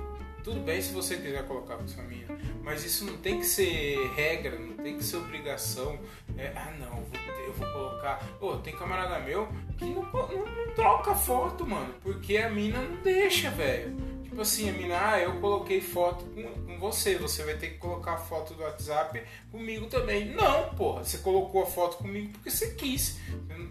Tudo 0.42 0.61
bem 0.61 0.81
se 0.81 0.90
você 0.92 1.16
quiser 1.16 1.46
colocar 1.46 1.77
com 1.77 1.87
sua 1.87 2.03
mina, 2.05 2.38
mas 2.62 2.83
isso 2.83 3.05
não 3.05 3.18
tem 3.18 3.40
que 3.40 3.46
ser 3.46 4.11
regra, 4.14 4.59
não 4.59 4.77
tem 4.77 4.96
que 4.96 5.05
ser 5.05 5.18
obrigação. 5.18 5.98
É, 6.38 6.53
ah, 6.57 6.72
não, 6.79 7.05
eu 7.46 7.53
vou 7.53 7.70
colocar. 7.70 8.24
Pô, 8.40 8.57
tem 8.57 8.74
camarada 8.74 9.18
meu 9.18 9.46
que 9.77 9.85
não, 9.85 10.03
não, 10.03 10.46
não 10.46 10.74
troca 10.74 11.14
foto, 11.14 11.66
mano, 11.66 11.94
porque 12.03 12.38
a 12.38 12.48
mina 12.48 12.81
não 12.81 13.03
deixa, 13.03 13.50
velho. 13.50 14.13
Tipo 14.35 14.42
assim, 14.42 14.68
a 14.68 14.73
mina, 14.73 15.11
ah, 15.12 15.20
eu 15.20 15.40
coloquei 15.40 15.81
foto 15.81 16.25
com, 16.25 16.42
com 16.42 16.77
você, 16.81 17.16
você 17.16 17.44
vai 17.44 17.57
ter 17.57 17.68
que 17.68 17.79
colocar 17.79 18.14
a 18.14 18.16
foto 18.16 18.53
do 18.55 18.64
WhatsApp 18.64 19.23
comigo 19.53 19.87
também. 19.87 20.35
Não, 20.35 20.75
porra, 20.75 21.05
você 21.05 21.18
colocou 21.18 21.62
a 21.62 21.66
foto 21.66 21.99
comigo 21.99 22.33
porque 22.33 22.51
você 22.51 22.73
quis. 22.73 23.20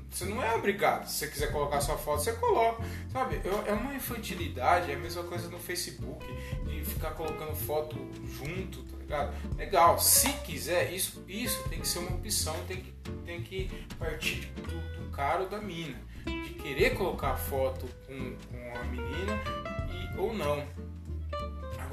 Você 0.09 0.23
não 0.23 0.41
é 0.41 0.55
obrigado. 0.55 1.05
Se 1.05 1.17
você 1.17 1.27
quiser 1.27 1.51
colocar 1.51 1.81
sua 1.81 1.97
foto, 1.97 2.23
você 2.23 2.31
coloca. 2.31 2.81
Sabe? 3.11 3.41
É 3.67 3.73
uma 3.73 3.93
infantilidade, 3.93 4.89
é 4.89 4.95
a 4.95 4.97
mesma 4.97 5.23
coisa 5.23 5.49
no 5.49 5.59
Facebook, 5.59 6.25
de 6.65 6.85
ficar 6.85 7.11
colocando 7.11 7.53
foto 7.53 7.97
junto, 8.25 8.83
tá 8.83 8.97
ligado? 8.99 9.57
Legal, 9.57 9.99
se 9.99 10.31
quiser, 10.45 10.93
isso, 10.93 11.25
isso 11.27 11.61
tem 11.67 11.81
que 11.81 11.87
ser 11.89 11.99
uma 11.99 12.15
opção, 12.15 12.55
tem 12.69 12.77
que, 12.77 12.93
tem 13.25 13.41
que 13.41 13.69
partir 13.99 14.45
do, 14.55 15.01
do 15.03 15.11
cara 15.11 15.41
ou 15.41 15.49
da 15.49 15.59
mina. 15.59 15.99
De 16.25 16.53
querer 16.53 16.91
colocar 16.91 17.35
foto 17.35 17.85
com, 18.07 18.37
com 18.49 18.79
a 18.79 18.83
menina 18.85 19.72
ou 20.17 20.33
não. 20.33 20.63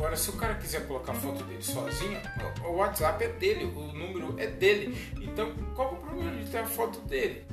Agora, 0.00 0.16
se 0.16 0.30
o 0.30 0.33
cara 0.35 0.54
quiser 0.54 0.87
colocar 0.87 1.12
a 1.12 1.14
foto 1.14 1.44
dele 1.44 1.62
sozinho, 1.62 2.18
o 2.64 2.76
WhatsApp 2.76 3.22
é 3.22 3.28
dele, 3.28 3.66
o 3.66 3.92
número 3.92 4.35
é 4.38 4.46
dele. 4.46 4.96
Então, 5.20 5.52
qual 5.74 5.90
é 5.90 5.92
o 5.92 5.96
problema 5.96 6.37
de 6.38 6.50
ter 6.50 6.59
a 6.59 6.66
foto 6.66 7.00
dele? 7.00 7.44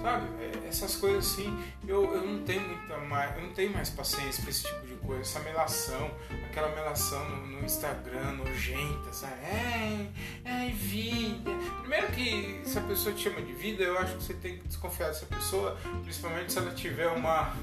Sabe? 0.00 0.26
É, 0.42 0.68
essas 0.68 0.96
coisas 0.96 1.32
assim, 1.32 1.54
eu, 1.86 2.14
eu 2.14 2.26
não 2.26 2.42
tenho 2.44 2.62
muita 2.62 2.96
mais, 2.98 3.36
eu 3.36 3.42
não 3.42 3.52
tenho 3.52 3.72
mais 3.72 3.90
paciência 3.90 4.42
para 4.42 4.50
esse 4.50 4.62
tipo 4.62 4.86
de 4.86 4.94
coisa, 4.94 5.20
essa 5.20 5.40
melação, 5.40 6.10
aquela 6.46 6.74
melação 6.74 7.28
no, 7.28 7.46
no 7.46 7.64
Instagram 7.64 8.32
nojenta, 8.32 9.12
sabe? 9.12 9.34
É, 9.44 10.06
é 10.44 10.70
vida. 10.70 11.50
Primeiro 11.80 12.06
que 12.08 12.62
se 12.64 12.78
a 12.78 12.82
pessoa 12.82 13.14
te 13.14 13.24
chama 13.24 13.42
de 13.42 13.52
vida, 13.52 13.82
eu 13.82 13.98
acho 13.98 14.16
que 14.16 14.22
você 14.22 14.34
tem 14.34 14.56
que 14.56 14.66
desconfiar 14.66 15.08
dessa 15.08 15.26
pessoa, 15.26 15.76
principalmente 16.02 16.52
se 16.52 16.58
ela 16.58 16.72
tiver 16.72 17.08
uma 17.08 17.54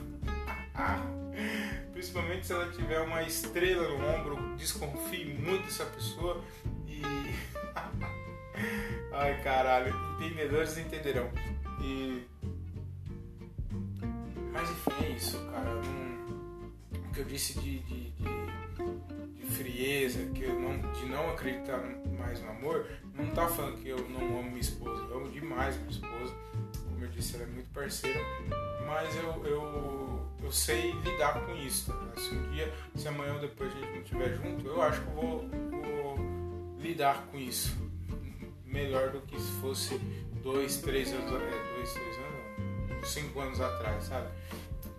Principalmente 1.93 2.47
se 2.47 2.53
ela 2.53 2.71
tiver 2.71 2.99
uma 3.01 3.21
estrela 3.21 3.87
no 3.87 4.03
ombro, 4.03 4.55
desconfie 4.57 5.25
muito 5.25 5.65
dessa 5.65 5.85
pessoa 5.85 6.43
e. 6.87 7.03
Ai 9.13 9.39
caralho, 9.43 9.93
entendedores 10.19 10.75
entenderão. 10.77 11.29
E. 11.79 12.25
Mas 14.51 14.69
enfim, 14.71 15.05
é 15.05 15.09
isso, 15.09 15.37
cara. 15.51 15.69
o 16.93 17.11
que 17.13 17.19
eu 17.19 17.25
disse 17.25 17.59
de, 17.59 17.77
de, 17.79 18.09
de, 18.11 18.23
de, 19.35 19.45
frieza, 19.51 20.25
que 20.33 20.47
não, 20.47 20.91
de 20.93 21.05
não 21.05 21.29
acreditar 21.29 21.77
mais 22.17 22.41
no 22.41 22.49
amor, 22.49 22.87
não 23.13 23.27
tá 23.27 23.47
falando 23.47 23.77
que 23.77 23.89
eu 23.89 24.09
não 24.09 24.39
amo 24.39 24.49
minha 24.49 24.61
esposa. 24.61 25.03
Eu 25.03 25.17
amo 25.17 25.29
demais 25.29 25.77
minha 25.77 25.91
esposa. 25.91 26.33
Como 26.89 27.03
eu 27.03 27.09
disse, 27.09 27.35
ela 27.35 27.43
é 27.43 27.47
muito 27.47 27.71
parceira. 27.71 28.19
Mas 28.87 29.15
eu, 29.15 29.45
eu 29.45 30.22
eu 30.43 30.51
sei 30.51 30.91
lidar 30.91 31.45
com 31.45 31.55
isso. 31.55 31.91
Tá? 31.91 32.21
Se 32.21 32.35
um 32.35 32.51
dia, 32.51 32.71
se 32.95 33.07
amanhã 33.07 33.33
ou 33.33 33.39
depois 33.39 33.71
a 33.71 33.79
gente 33.79 33.91
não 33.91 34.01
estiver 34.01 34.35
junto, 34.35 34.67
eu 34.67 34.81
acho 34.81 35.01
que 35.01 35.07
eu 35.07 35.13
vou, 35.13 35.49
vou, 35.49 36.77
lidar 36.79 37.25
com 37.31 37.37
isso 37.37 37.75
melhor 38.65 39.11
do 39.11 39.21
que 39.21 39.39
se 39.39 39.51
fosse 39.61 39.97
dois, 40.41 40.77
três 40.77 41.13
anos, 41.13 41.31
é, 41.31 41.75
dois, 41.75 41.93
três 41.93 42.17
anos, 42.17 43.07
cinco 43.07 43.39
anos 43.39 43.61
atrás, 43.61 44.03
sabe? 44.03 44.27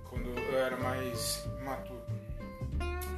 Quando 0.08 0.28
eu 0.28 0.58
era 0.58 0.76
mais 0.76 1.44
maturo. 1.64 2.00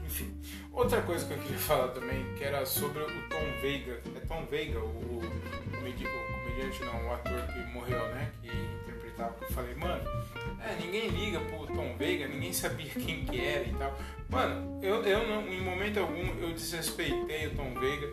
Enfim, 0.04 0.34
outra 0.72 1.02
coisa 1.02 1.26
que 1.26 1.34
eu 1.34 1.38
queria 1.38 1.58
falar 1.58 1.88
também, 1.88 2.34
que 2.34 2.42
era 2.42 2.64
sobre 2.64 3.02
o 3.02 3.28
Tom 3.28 3.60
Veiga. 3.60 4.00
É 4.16 4.20
Tom 4.20 4.46
Veiga, 4.46 4.80
o, 4.80 4.82
o, 4.82 5.20
o 5.20 5.70
comediante, 5.70 6.84
não, 6.84 7.06
o 7.06 7.12
ator 7.12 7.46
que 7.52 7.72
morreu, 7.72 8.08
né? 8.14 8.32
Que 8.42 8.75
interpretava. 9.16 9.37
Eu 9.40 9.50
falei, 9.50 9.74
mano 9.74 10.26
é, 10.61 10.76
ninguém 10.81 11.09
liga 11.09 11.40
pro 11.40 11.66
Tom 11.66 11.96
Veiga, 11.96 12.29
ninguém 12.29 12.52
sabia 12.52 12.90
quem 12.92 13.24
que 13.24 13.40
era 13.40 13.64
e 13.64 13.74
tal. 13.74 13.98
Mano, 14.29 14.81
eu, 14.83 15.02
eu 15.05 15.26
não, 15.26 15.46
em 15.48 15.61
momento 15.61 16.00
algum 16.00 16.26
eu 16.40 16.52
desrespeitei 16.52 17.46
o 17.46 17.55
Tom 17.55 17.74
Veiga. 17.74 18.12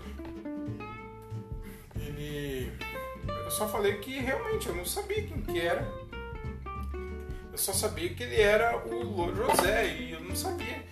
Ele. 1.99 2.71
Eu 3.27 3.51
só 3.51 3.67
falei 3.67 3.97
que 3.97 4.19
realmente 4.19 4.67
eu 4.67 4.75
não 4.75 4.85
sabia 4.85 5.23
quem 5.23 5.41
que 5.41 5.59
era. 5.59 5.81
Eu 7.51 7.57
só 7.57 7.71
sabia 7.73 8.09
que 8.09 8.23
ele 8.23 8.41
era 8.41 8.77
o 8.87 9.33
José 9.35 9.95
e 9.95 10.11
eu 10.11 10.21
não 10.21 10.35
sabia 10.35 10.83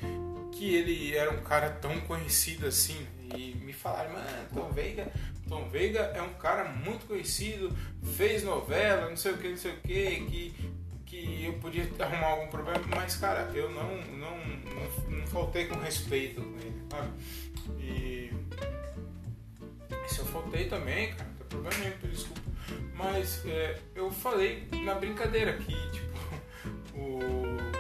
que 0.52 0.76
ele 0.76 1.16
era 1.16 1.32
um 1.32 1.42
cara 1.42 1.70
tão 1.70 2.00
conhecido 2.02 2.68
assim. 2.68 3.06
E 3.36 3.56
me 3.64 3.74
falaram, 3.74 4.14
mano, 4.14 4.48
Tom 4.54 4.72
Veiga, 4.72 5.12
Tom 5.52 5.68
Veiga 5.68 6.00
é 6.16 6.22
um 6.22 6.34
cara 6.36 6.64
muito 6.70 7.06
conhecido, 7.06 7.76
fez 8.16 8.42
novela, 8.42 9.10
não 9.10 9.18
sei 9.18 9.34
o 9.34 9.38
que, 9.38 9.50
não 9.50 9.58
sei 9.58 9.74
o 9.74 9.78
que, 9.82 10.22
que 10.22 10.72
que 11.06 11.44
eu 11.44 11.54
podia 11.56 11.86
arrumar 12.00 12.28
algum 12.28 12.48
problema, 12.48 12.80
mas 12.96 13.18
cara, 13.18 13.52
eu 13.54 13.70
não, 13.70 13.98
não, 14.14 14.38
não, 14.38 15.10
não 15.10 15.28
faltei 15.28 15.66
com 15.66 15.76
respeito 15.76 16.42
com 16.42 16.58
ele, 16.58 16.82
sabe? 16.90 17.12
E 17.82 18.32
se 20.08 20.20
eu 20.20 20.26
faltei 20.28 20.70
também, 20.70 21.14
cara, 21.14 21.30
não 21.30 21.36
tem 21.36 21.48
problema 21.48 21.78
nenhum, 21.80 22.14
desculpa. 22.14 22.42
Mas 22.96 23.46
é, 23.46 23.78
eu 23.94 24.10
falei 24.10 24.70
na 24.86 24.96
brincadeira 24.96 25.58
que, 25.58 25.76
tipo, 25.92 26.18
o... 26.96 27.71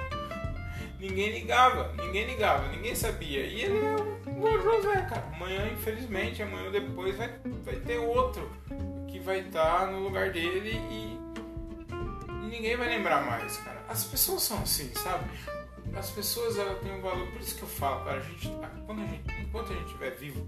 ninguém 1.02 1.32
ligava, 1.32 1.92
ninguém 1.98 2.28
ligava, 2.28 2.68
ninguém 2.68 2.94
sabia. 2.94 3.44
E 3.44 3.62
ele 3.62 3.80
é 3.80 3.96
o 4.38 4.62
José, 4.62 5.02
cara. 5.02 5.28
Amanhã, 5.34 5.68
infelizmente, 5.74 6.44
amanhã 6.44 6.70
depois 6.70 7.18
vai, 7.18 7.34
vai 7.66 7.76
ter 7.78 7.98
outro 7.98 8.52
que 9.08 9.20
vai 9.20 9.40
estar 9.40 9.88
no 9.88 10.00
lugar 10.00 10.32
dele 10.32 10.80
e 10.92 11.18
ninguém 12.52 12.78
vai 12.78 12.88
lembrar 12.88 13.26
mais, 13.26 13.58
cara. 13.58 13.84
As 13.90 14.04
pessoas 14.04 14.44
são 14.44 14.62
assim, 14.62 14.92
sabe? 14.94 15.26
As 15.96 16.12
pessoas 16.12 16.56
têm 16.82 16.94
um 16.94 17.02
valor, 17.02 17.28
por 17.32 17.42
isso 17.42 17.56
que 17.56 17.64
eu 17.64 17.68
falo, 17.68 18.06
cara, 18.06 18.18
a 18.18 18.22
gente, 18.22 18.48
quando 18.86 19.02
a 19.02 19.08
gente, 19.08 19.42
enquanto 19.42 19.72
a 19.72 19.76
gente 19.76 19.88
estiver 19.88 20.12
vivo, 20.12 20.48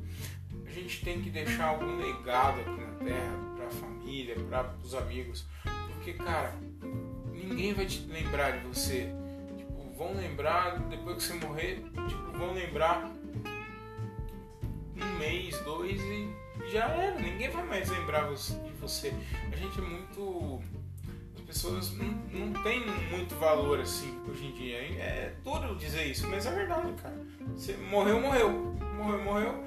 a 0.66 0.70
gente 0.70 1.04
tem 1.04 1.20
que 1.20 1.30
deixar 1.32 1.66
algum 1.66 1.98
legado 1.98 2.62
aqui 2.62 2.80
na 2.80 3.06
Terra, 3.06 3.56
pra 3.58 3.70
família, 3.72 4.36
para 4.36 4.74
os 4.82 4.94
amigos, 4.94 5.46
porque, 5.94 6.14
cara, 6.14 6.54
ninguém 7.34 7.74
vai 7.74 7.86
te 7.86 8.06
lembrar 8.06 8.52
de 8.52 8.68
você. 8.68 9.23
Vão 10.04 10.16
lembrar 10.16 10.80
depois 10.90 11.16
que 11.16 11.24
você 11.24 11.46
morrer, 11.46 11.82
tipo, 12.10 12.38
vão 12.38 12.54
lembrar 12.54 13.10
um 14.98 15.18
mês, 15.18 15.58
dois 15.62 16.02
e 16.02 16.30
já 16.70 16.90
era. 16.90 17.18
Ninguém 17.18 17.50
vai 17.50 17.66
mais 17.66 17.90
lembrar 17.90 18.30
de 18.34 18.74
você. 18.82 19.14
A 19.50 19.56
gente 19.56 19.80
é 19.80 19.82
muito. 19.82 20.62
As 21.36 21.42
pessoas 21.44 21.94
não, 21.94 22.06
não 22.34 22.64
têm 22.64 22.82
muito 23.12 23.34
valor 23.36 23.80
assim 23.80 24.20
hoje 24.28 24.48
em 24.48 24.52
dia. 24.52 24.76
É 24.76 25.36
duro 25.42 25.74
dizer 25.78 26.06
isso, 26.06 26.28
mas 26.28 26.46
é 26.46 26.52
verdade, 26.52 26.92
cara. 27.02 27.26
Você 27.56 27.78
morreu, 27.78 28.20
morreu. 28.20 28.50
Morreu, 28.98 29.24
morreu. 29.24 29.64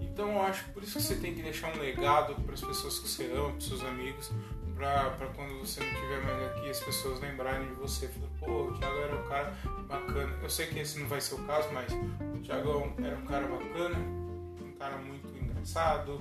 Então 0.00 0.30
eu 0.30 0.42
acho 0.42 0.64
por 0.68 0.84
isso 0.84 0.98
que 0.98 1.02
você 1.02 1.16
tem 1.16 1.34
que 1.34 1.42
deixar 1.42 1.74
um 1.74 1.80
legado 1.80 2.36
para 2.36 2.54
as 2.54 2.60
pessoas 2.60 3.00
que 3.00 3.08
você 3.08 3.32
ama, 3.32 3.50
para 3.50 3.60
seus 3.60 3.82
amigos, 3.82 4.30
para 4.82 5.28
quando 5.28 5.60
você 5.60 5.80
não 5.80 5.92
estiver 5.92 6.24
mais 6.24 6.42
aqui 6.50 6.68
as 6.68 6.80
pessoas 6.80 7.20
lembrarem 7.20 7.68
de 7.68 7.74
você. 7.74 8.08
Falando, 8.08 8.38
pô, 8.40 8.62
o 8.64 8.78
Thiago 8.78 8.98
era 8.98 9.14
um 9.14 9.28
cara 9.28 9.56
bacana. 9.88 10.38
Eu 10.42 10.50
sei 10.50 10.66
que 10.66 10.78
esse 10.80 10.98
não 10.98 11.08
vai 11.08 11.20
ser 11.20 11.36
o 11.36 11.44
caso, 11.44 11.68
mas 11.72 11.92
o 11.92 12.40
Thiago 12.42 12.94
era 12.98 13.16
um 13.16 13.26
cara 13.26 13.46
bacana, 13.46 13.98
um 14.60 14.72
cara 14.72 14.96
muito 14.96 15.28
engraçado, 15.36 16.20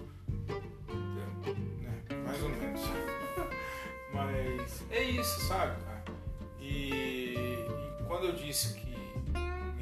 né? 0.88 2.18
mais 2.24 2.44
ou 2.44 2.50
menos. 2.50 2.82
mas 4.14 4.84
é 4.92 5.04
isso, 5.04 5.42
sabe, 5.42 5.82
cara? 5.84 6.04
E, 6.60 7.34
e, 7.34 8.04
quando 8.08 8.28
eu 8.28 8.34
disse 8.34 8.76
que 8.76 8.91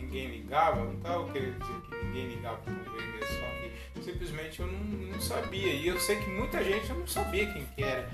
ninguém 0.10 0.28
ligava, 0.28 0.84
não 0.84 0.94
estava 0.94 1.32
querendo 1.32 1.60
dizer 1.60 1.82
que 1.82 2.06
ninguém 2.06 2.28
ligava 2.30 2.58
para 2.58 2.74
o 2.74 2.96
Wenger, 2.96 3.28
só 3.28 3.94
que 3.94 4.04
simplesmente 4.04 4.60
eu 4.60 4.68
não, 4.68 4.80
não, 4.80 5.22
sabia. 5.22 5.74
E 5.74 5.88
eu 5.88 6.00
sei 6.00 6.16
que 6.18 6.30
muita 6.30 6.64
gente 6.64 6.92
não 6.92 7.06
sabia 7.06 7.54
quem 7.54 7.66
que 7.66 7.84
era 7.84 8.10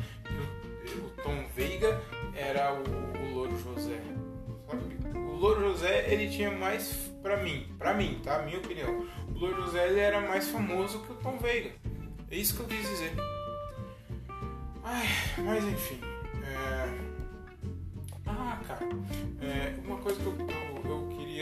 o, 0.97 1.21
Tom 1.23 1.45
Veiga 1.55 2.01
era 2.35 2.73
o, 2.73 2.83
o 2.83 3.33
Louro 3.33 3.57
José. 3.57 4.01
O 5.13 5.37
Louro 5.37 5.61
José 5.71 6.11
ele 6.11 6.29
tinha 6.29 6.51
mais 6.51 7.11
para 7.23 7.37
mim, 7.37 7.73
para 7.79 7.93
mim, 7.93 8.19
tá? 8.23 8.39
Minha 8.39 8.57
opinião. 8.57 9.05
O 9.29 9.39
Louro 9.39 9.63
José 9.63 9.87
ele 9.87 9.99
era 9.99 10.19
mais 10.19 10.49
famoso 10.49 10.99
que 10.99 11.13
o 11.13 11.15
Tom 11.15 11.37
Veiga. 11.37 11.71
É 12.29 12.35
isso 12.35 12.55
que 12.55 12.61
eu 12.61 12.67
quis 12.67 12.89
dizer. 12.89 13.13
Ai, 14.83 15.07
mas 15.37 15.63
enfim. 15.63 15.99
É... 16.43 17.15
Ah, 18.27 18.59
cara. 18.67 18.85
É, 19.41 19.75
uma 19.85 19.97
coisa 19.97 20.19
que 20.19 20.25
eu, 20.25 20.35
eu, 20.39 20.47
eu, 20.47 20.54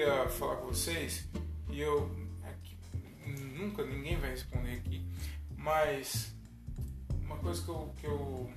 queria 0.03 0.27
falar 0.27 0.57
com 0.57 0.67
vocês 0.67 1.29
e 1.69 1.79
eu 1.79 2.11
é 2.43 3.29
nunca 3.57 3.85
ninguém 3.85 4.17
vai 4.17 4.31
responder 4.31 4.73
aqui, 4.73 5.01
mas 5.55 6.35
uma 7.23 7.37
coisa 7.37 7.63
que 7.63 7.69
eu, 7.69 7.93
que 7.97 8.05
eu 8.05 8.51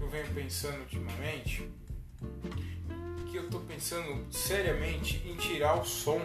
eu 0.00 0.08
venho 0.08 0.34
pensando 0.34 0.80
ultimamente, 0.80 1.70
que 3.30 3.36
eu 3.36 3.44
estou 3.44 3.60
pensando 3.60 4.32
seriamente 4.32 5.22
em 5.28 5.36
tirar 5.36 5.78
o 5.78 5.84
som 5.84 6.20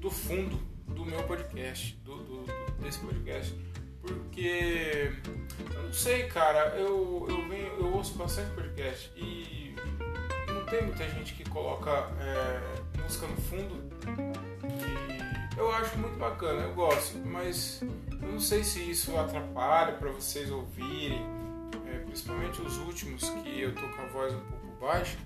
do 0.00 0.10
fundo 0.10 0.56
do 0.86 1.04
meu 1.04 1.22
podcast, 1.24 1.94
do, 2.02 2.16
do, 2.24 2.42
do, 2.44 2.82
desse 2.82 3.00
podcast, 3.00 3.54
porque 4.00 5.12
eu 5.74 5.82
não 5.82 5.92
sei, 5.92 6.26
cara, 6.26 6.74
eu, 6.76 7.26
eu, 7.28 7.48
venho, 7.48 7.66
eu 7.78 7.94
ouço 7.94 8.14
bastante 8.14 8.50
podcast 8.54 9.12
e 9.14 9.74
não 10.48 10.64
tem 10.64 10.86
muita 10.86 11.06
gente 11.10 11.34
que 11.34 11.48
coloca 11.48 11.90
é, 12.18 12.89
música 13.02 13.26
no 13.26 13.36
fundo 13.36 13.90
e 14.64 15.58
eu 15.58 15.70
acho 15.72 15.98
muito 15.98 16.18
bacana, 16.18 16.62
eu 16.62 16.74
gosto, 16.74 17.18
mas 17.18 17.82
eu 18.22 18.32
não 18.32 18.40
sei 18.40 18.64
se 18.64 18.90
isso 18.90 19.16
atrapalha 19.16 19.92
para 19.92 20.10
vocês 20.10 20.50
ouvirem 20.50 21.20
é, 21.86 21.98
principalmente 21.98 22.62
os 22.62 22.78
últimos 22.78 23.28
que 23.28 23.60
eu 23.60 23.74
tô 23.74 23.82
com 23.88 24.02
a 24.02 24.06
voz 24.06 24.34
um 24.34 24.40
pouco 24.40 24.66
baixa. 24.80 25.18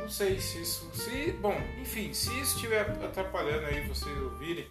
Não 0.00 0.08
sei 0.08 0.40
se 0.40 0.62
isso. 0.62 0.88
Se, 0.94 1.32
bom, 1.32 1.54
enfim, 1.80 2.12
se 2.12 2.30
isso 2.40 2.56
estiver 2.56 2.82
atrapalhando 3.04 3.66
aí 3.66 3.86
vocês 3.86 4.16
ouvirem, 4.22 4.66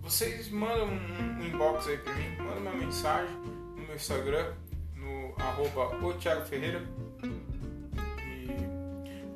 vocês 0.00 0.48
mandam 0.50 0.86
um, 0.86 1.40
um 1.40 1.46
inbox 1.46 1.88
aí 1.88 1.98
pra 1.98 2.14
mim, 2.14 2.36
mandam 2.38 2.58
uma 2.62 2.72
mensagem 2.72 3.34
no 3.76 3.82
meu 3.82 3.96
Instagram, 3.96 4.54
no 4.94 5.34
arroba 5.36 5.96
o 6.04 6.14
Thiago 6.14 6.46
Ferreira. 6.46 6.82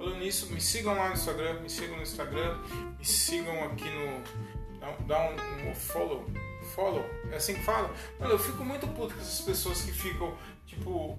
Falando 0.02 0.18
nisso, 0.18 0.52
me 0.52 0.60
sigam 0.60 0.96
lá 0.96 1.10
no 1.10 1.14
Instagram, 1.14 1.60
me 1.60 1.70
sigam 1.70 1.96
no 1.96 2.02
Instagram, 2.02 2.58
me 2.98 3.04
sigam 3.04 3.64
aqui 3.66 3.84
no. 3.84 5.06
Dá, 5.06 5.30
um, 5.30 5.70
um 5.70 5.74
follow 5.76 6.26
follow, 6.74 7.04
é 7.30 7.36
assim 7.36 7.54
que 7.54 7.62
fala? 7.62 7.88
Mano, 8.18 8.32
eu 8.32 8.38
fico 8.38 8.64
muito 8.64 8.84
puto 8.88 9.14
com 9.14 9.20
essas 9.20 9.42
pessoas 9.42 9.82
que 9.82 9.92
ficam, 9.92 10.36
tipo, 10.66 11.16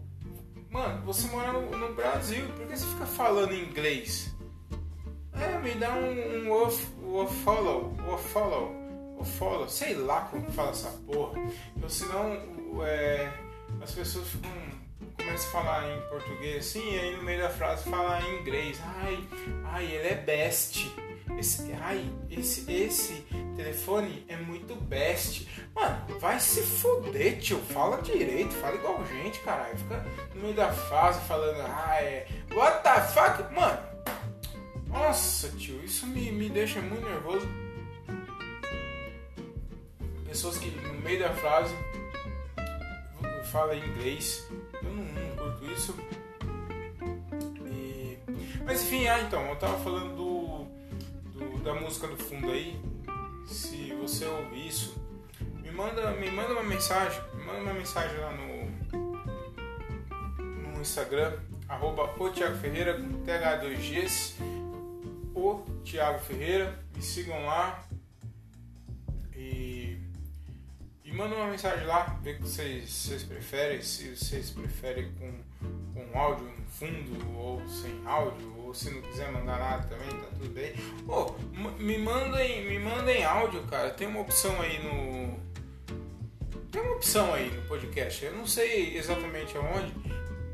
Mano, 0.70 1.02
você 1.06 1.30
mora 1.30 1.54
no, 1.54 1.70
no 1.78 1.94
Brasil, 1.96 2.46
por 2.58 2.68
que 2.68 2.76
você 2.76 2.86
fica 2.86 3.06
falando 3.06 3.54
inglês? 3.54 4.36
É, 5.32 5.60
me 5.60 5.76
dá 5.76 5.94
um, 5.94 6.48
um 6.48 6.52
off 6.52 6.86
follow, 7.46 7.96
off 8.10 8.28
follow, 8.34 8.76
off 9.18 9.32
follow, 9.38 9.70
sei 9.70 9.94
lá 9.94 10.22
como 10.30 10.52
fala 10.52 10.72
essa 10.72 10.90
porra. 11.08 11.40
Então, 11.78 11.88
senão 11.88 12.38
é, 12.86 13.32
as 13.82 13.92
pessoas 13.92 14.28
ficam, 14.28 14.52
começam 15.24 15.48
a 15.48 15.64
falar 15.64 15.90
em 15.90 16.02
português 16.10 16.68
assim, 16.68 16.94
e 16.94 17.00
aí 17.00 17.16
no 17.16 17.24
meio 17.24 17.42
da 17.42 17.50
frase 17.50 17.90
falar 17.90 18.22
em 18.22 18.42
inglês. 18.42 18.80
Ai, 18.98 19.24
ai, 19.66 19.86
ele 19.86 20.08
é 20.10 20.16
best. 20.16 20.94
Esse, 21.40 21.72
ai, 21.82 22.12
esse, 22.30 22.72
esse 22.72 23.26
telefone 23.56 24.26
é 24.28 24.36
muito 24.36 24.76
best. 24.76 25.48
Mano, 25.74 26.20
vai 26.20 26.40
se 26.40 26.62
foder, 26.62 27.40
tio. 27.40 27.58
Fala 27.60 28.02
direito, 28.02 28.54
fala 28.56 28.76
igual 28.76 29.06
gente, 29.06 29.40
caralho. 29.40 29.78
Fica 29.78 30.06
no 30.36 30.42
meio 30.42 30.54
da 30.54 30.72
frase 30.72 31.20
falando, 31.22 31.62
ah, 31.62 31.98
é. 32.02 32.28
What 32.54 32.84
the 32.84 33.02
fuck? 33.02 33.54
Mano, 33.54 33.80
nossa, 34.88 35.50
tio, 35.50 35.84
isso 35.84 36.06
me, 36.06 36.32
me 36.32 36.50
deixa 36.50 36.82
muito 36.82 37.06
nervoso. 37.06 37.48
Pessoas 40.28 40.58
que 40.58 40.70
no 40.70 40.94
meio 41.02 41.20
da 41.20 41.34
frase 41.34 41.74
falam 43.52 43.78
inglês. 43.78 44.48
Eu 44.84 44.94
não, 44.94 45.04
não 45.04 45.36
curto 45.36 45.72
isso. 45.72 45.96
E... 47.66 48.18
Mas 48.66 48.84
enfim, 48.84 49.08
ah, 49.08 49.22
então, 49.22 49.46
eu 49.48 49.56
tava 49.56 49.78
falando 49.80 50.16
do, 50.16 50.66
do, 51.32 51.64
da 51.64 51.74
música 51.74 52.08
do 52.08 52.18
fundo 52.18 52.52
aí. 52.52 52.80
Se 53.46 53.94
você 53.94 54.26
ouvir 54.26 54.68
isso, 54.68 55.04
manda, 55.74 56.12
me 56.12 56.30
manda 56.30 56.54
uma 56.54 56.64
mensagem, 56.64 57.22
me 57.34 57.44
manda 57.44 57.60
uma 57.62 57.74
mensagem 57.74 58.18
lá 58.20 58.32
no, 58.32 58.72
no 60.72 60.82
Instagram, 60.82 61.40
arroba 61.68 62.14
o 62.18 62.30
Thiago 62.30 62.58
Ferreira 62.58 62.94
com 62.94 63.24
TH2Gs, 63.24 64.36
o 65.36 65.64
Thiago 65.84 66.20
Ferreira, 66.20 66.80
me 66.96 67.02
sigam 67.02 67.46
lá 67.46 67.84
e, 69.36 69.73
manda 71.14 71.36
uma 71.36 71.48
mensagem 71.48 71.86
lá, 71.86 72.18
ver 72.22 72.36
o 72.36 72.36
que 72.38 72.42
vocês, 72.42 72.90
vocês 72.90 73.24
preferem, 73.24 73.82
se 73.82 74.16
vocês 74.16 74.50
preferem 74.50 75.12
com, 75.14 75.32
com 75.94 76.20
áudio 76.20 76.46
no 76.46 76.66
fundo 76.66 77.38
ou 77.38 77.66
sem 77.68 78.02
áudio, 78.06 78.54
ou 78.58 78.74
se 78.74 78.90
não 78.90 79.02
quiser 79.02 79.32
mandar 79.32 79.60
nada 79.60 79.88
também, 79.88 80.10
tá 80.10 80.28
tudo 80.38 80.50
bem. 80.54 80.74
Oh, 81.08 81.34
me 81.80 81.98
mandem, 82.00 82.66
me 82.68 82.80
mandem 82.80 83.24
áudio, 83.24 83.62
cara. 83.64 83.92
Tem 83.92 84.08
uma 84.08 84.22
opção 84.22 84.60
aí 84.60 84.84
no, 84.84 85.40
tem 86.72 86.82
uma 86.82 86.94
opção 86.94 87.32
aí 87.36 87.52
no 87.52 87.62
podcast, 87.68 88.26
eu 88.26 88.34
não 88.34 88.48
sei 88.48 88.98
exatamente 88.98 89.56
aonde, 89.56 89.94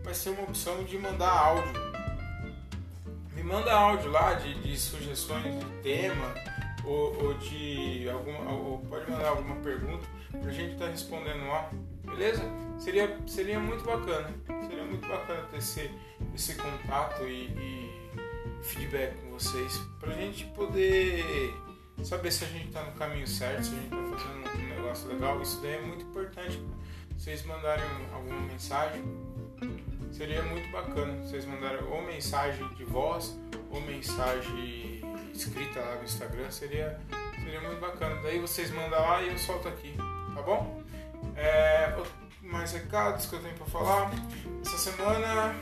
mas 0.04 0.22
tem 0.22 0.34
uma 0.34 0.44
opção 0.44 0.84
de 0.84 0.98
mandar 0.98 1.32
áudio. 1.32 1.90
Me 3.34 3.42
manda 3.42 3.72
áudio 3.72 4.12
lá 4.12 4.34
de, 4.34 4.54
de 4.56 4.78
sugestões 4.78 5.58
de 5.58 5.66
tema 5.82 6.36
ou, 6.84 7.16
ou, 7.24 7.34
de 7.36 8.10
alguma. 8.10 8.52
Ou 8.52 8.80
pode 8.80 9.10
mandar 9.10 9.30
alguma 9.30 9.56
pergunta 9.62 10.06
pra 10.32 10.52
gente 10.52 10.74
estar 10.74 10.86
tá 10.86 10.92
respondendo 10.92 11.48
lá, 11.48 11.70
beleza? 12.04 12.44
Seria, 12.78 13.18
seria 13.28 13.60
muito 13.60 13.84
bacana. 13.84 14.30
Seria 14.68 14.86
muito 14.86 15.08
bacana 15.08 15.44
ter 15.52 15.58
esse, 15.58 15.92
esse 16.34 16.56
contato 16.56 17.24
e, 17.24 17.48
e 17.58 18.10
feedback 18.62 19.16
com 19.18 19.32
vocês 19.32 19.78
pra 20.00 20.14
gente 20.14 20.46
poder 20.48 21.24
saber 22.04 22.32
se 22.32 22.46
a 22.46 22.48
gente 22.48 22.68
está 22.68 22.84
no 22.84 22.92
caminho 22.94 23.28
certo, 23.28 23.64
se 23.64 23.74
a 23.74 23.76
gente 23.76 23.86
está 23.86 23.98
fazendo 23.98 24.64
um 24.64 24.70
negócio 24.70 25.10
legal. 25.10 25.42
Isso 25.42 25.62
daí 25.62 25.74
é 25.74 25.82
muito 25.82 26.06
importante. 26.06 26.62
Vocês 27.18 27.44
mandarem 27.46 27.84
alguma 28.14 28.40
mensagem, 28.42 29.04
seria 30.12 30.42
muito 30.44 30.72
bacana. 30.72 31.22
Vocês 31.22 31.46
mandarem 31.46 31.84
ou 31.84 32.02
mensagem 32.02 32.68
de 32.76 32.86
voz 32.86 33.38
ou 33.70 33.82
mensagem 33.82 35.02
escrita 35.34 35.80
lá 35.80 35.96
no 35.96 36.04
Instagram, 36.04 36.50
seria, 36.50 37.00
seria 37.36 37.62
muito 37.62 37.80
bacana. 37.80 38.22
Daí 38.22 38.40
vocês 38.40 38.72
mandam 38.72 39.00
lá 39.00 39.22
e 39.22 39.30
eu 39.30 39.38
solto 39.38 39.68
aqui, 39.68 39.94
tá 40.40 40.42
bom? 40.44 40.82
É, 41.36 41.96
mais 42.42 42.72
recados 42.72 43.26
que 43.26 43.36
eu 43.36 43.42
tenho 43.42 43.56
para 43.56 43.66
falar. 43.66 44.12
Essa 44.66 44.78
semana, 44.78 45.54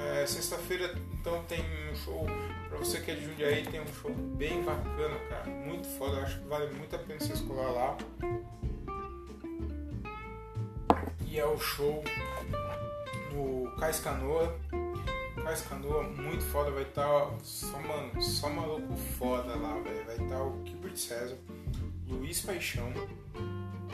é, 0.00 0.26
sexta-feira, 0.26 0.94
então 1.20 1.42
tem 1.44 1.60
um 1.90 1.94
show 1.94 2.26
Pra 2.72 2.78
você 2.78 3.00
que 3.00 3.10
é 3.10 3.14
de 3.14 3.26
Jundiaí, 3.26 3.66
tem 3.66 3.82
um 3.82 3.86
show 3.86 4.10
bem 4.10 4.62
bacana, 4.62 5.14
cara. 5.28 5.44
Muito 5.44 5.86
foda. 5.98 6.22
Acho 6.22 6.40
que 6.40 6.48
vale 6.48 6.72
muito 6.72 6.96
a 6.96 6.98
pena 6.98 7.20
você 7.20 7.34
escolar 7.34 7.70
lá. 7.70 7.98
E 11.26 11.38
é 11.38 11.44
o 11.44 11.58
show 11.58 12.02
no 13.30 13.70
Cais 13.76 14.00
Canoa. 14.00 14.58
Cais 15.44 15.60
Canoa, 15.68 16.04
muito 16.04 16.42
foda. 16.44 16.70
Vai 16.70 16.84
estar 16.84 17.06
tá, 17.06 17.30
só, 17.42 17.78
mano, 17.78 18.22
só 18.22 18.48
maluco 18.48 18.96
foda 19.18 19.54
lá, 19.54 19.74
velho. 19.80 20.06
Vai 20.06 20.16
estar 20.16 20.28
tá 20.28 20.42
o 20.42 20.62
Kibert 20.62 20.96
César, 20.96 21.36
Luiz 22.08 22.40
Paixão, 22.40 22.90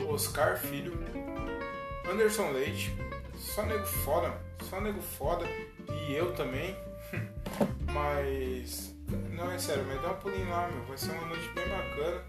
Oscar 0.07 0.57
Filho, 0.57 0.97
Anderson 2.09 2.51
Leite, 2.51 2.95
só 3.35 3.65
nego 3.65 3.85
foda, 3.85 4.33
só 4.69 4.79
nego 4.81 5.01
foda, 5.01 5.45
e 5.89 6.13
eu 6.13 6.33
também. 6.33 6.75
mas, 7.93 8.95
não 9.31 9.51
é 9.51 9.57
sério, 9.57 9.85
mas 9.87 10.01
dá 10.01 10.11
um 10.11 10.15
pulinho 10.15 10.49
lá, 10.49 10.67
meu, 10.67 10.83
vai 10.85 10.97
ser 10.97 11.11
uma 11.11 11.25
noite 11.27 11.49
bem 11.53 11.67
bacana, 11.67 12.23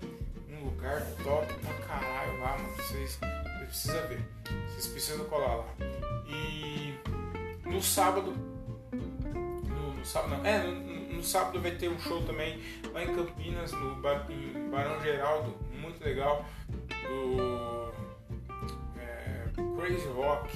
um 0.48 0.64
lugar 0.64 1.02
top 1.22 1.52
pra 1.54 1.74
caralho 1.86 2.40
lá, 2.40 2.58
mano, 2.58 2.76
vocês, 2.76 3.18
vocês 3.18 3.68
precisam 3.68 4.08
ver, 4.08 4.20
vocês 4.68 4.86
precisam 4.86 5.24
colar 5.26 5.56
lá. 5.56 5.66
E 6.26 6.94
no 7.64 7.82
sábado, 7.82 8.32
no, 8.92 9.94
no 9.94 10.04
sábado 10.04 10.36
não, 10.36 10.46
é, 10.46 10.62
no, 10.62 11.14
no, 11.14 11.22
sábado 11.22 11.60
vai 11.60 11.72
ter 11.72 11.88
um 11.88 11.98
show 11.98 12.22
também 12.22 12.60
lá 12.92 13.02
em 13.02 13.14
Campinas, 13.14 13.72
no 13.72 13.96
Barão 13.96 15.00
Geraldo, 15.02 15.54
muito 15.72 16.02
legal, 16.02 16.44
do 17.08 17.92
é, 18.98 19.46
Crazy 19.76 20.08
Rock, 20.08 20.50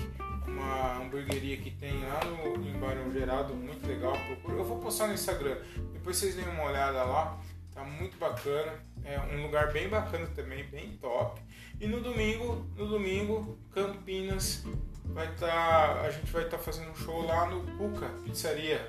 uma 0.46 0.98
hamburgueria 0.98 1.56
que 1.56 1.70
tem 1.70 2.04
lá 2.04 2.24
no, 2.24 2.68
em 2.68 2.78
Barão 2.78 3.10
Geraldo, 3.12 3.54
muito 3.54 3.86
legal. 3.86 4.16
Eu 4.48 4.64
vou 4.64 4.78
postar 4.78 5.08
no 5.08 5.14
Instagram, 5.14 5.56
depois 5.92 6.16
vocês 6.16 6.34
deem 6.34 6.48
uma 6.48 6.64
olhada 6.64 7.02
lá, 7.04 7.38
tá 7.72 7.82
muito 7.82 8.16
bacana. 8.18 8.72
É 9.04 9.20
um 9.20 9.42
lugar 9.42 9.72
bem 9.72 9.88
bacana 9.88 10.26
também, 10.34 10.64
bem 10.64 10.96
top. 11.00 11.40
E 11.80 11.86
no 11.86 12.00
domingo, 12.00 12.66
no 12.76 12.86
domingo, 12.86 13.58
Campinas 13.72 14.64
vai 15.04 15.30
estar, 15.32 15.46
tá, 15.46 16.00
a 16.00 16.10
gente 16.10 16.30
vai 16.32 16.44
estar 16.44 16.56
tá 16.56 16.62
fazendo 16.62 16.90
um 16.90 16.94
show 16.94 17.26
lá 17.26 17.46
no 17.46 17.62
Cuca 17.76 18.08
Pizzaria. 18.24 18.88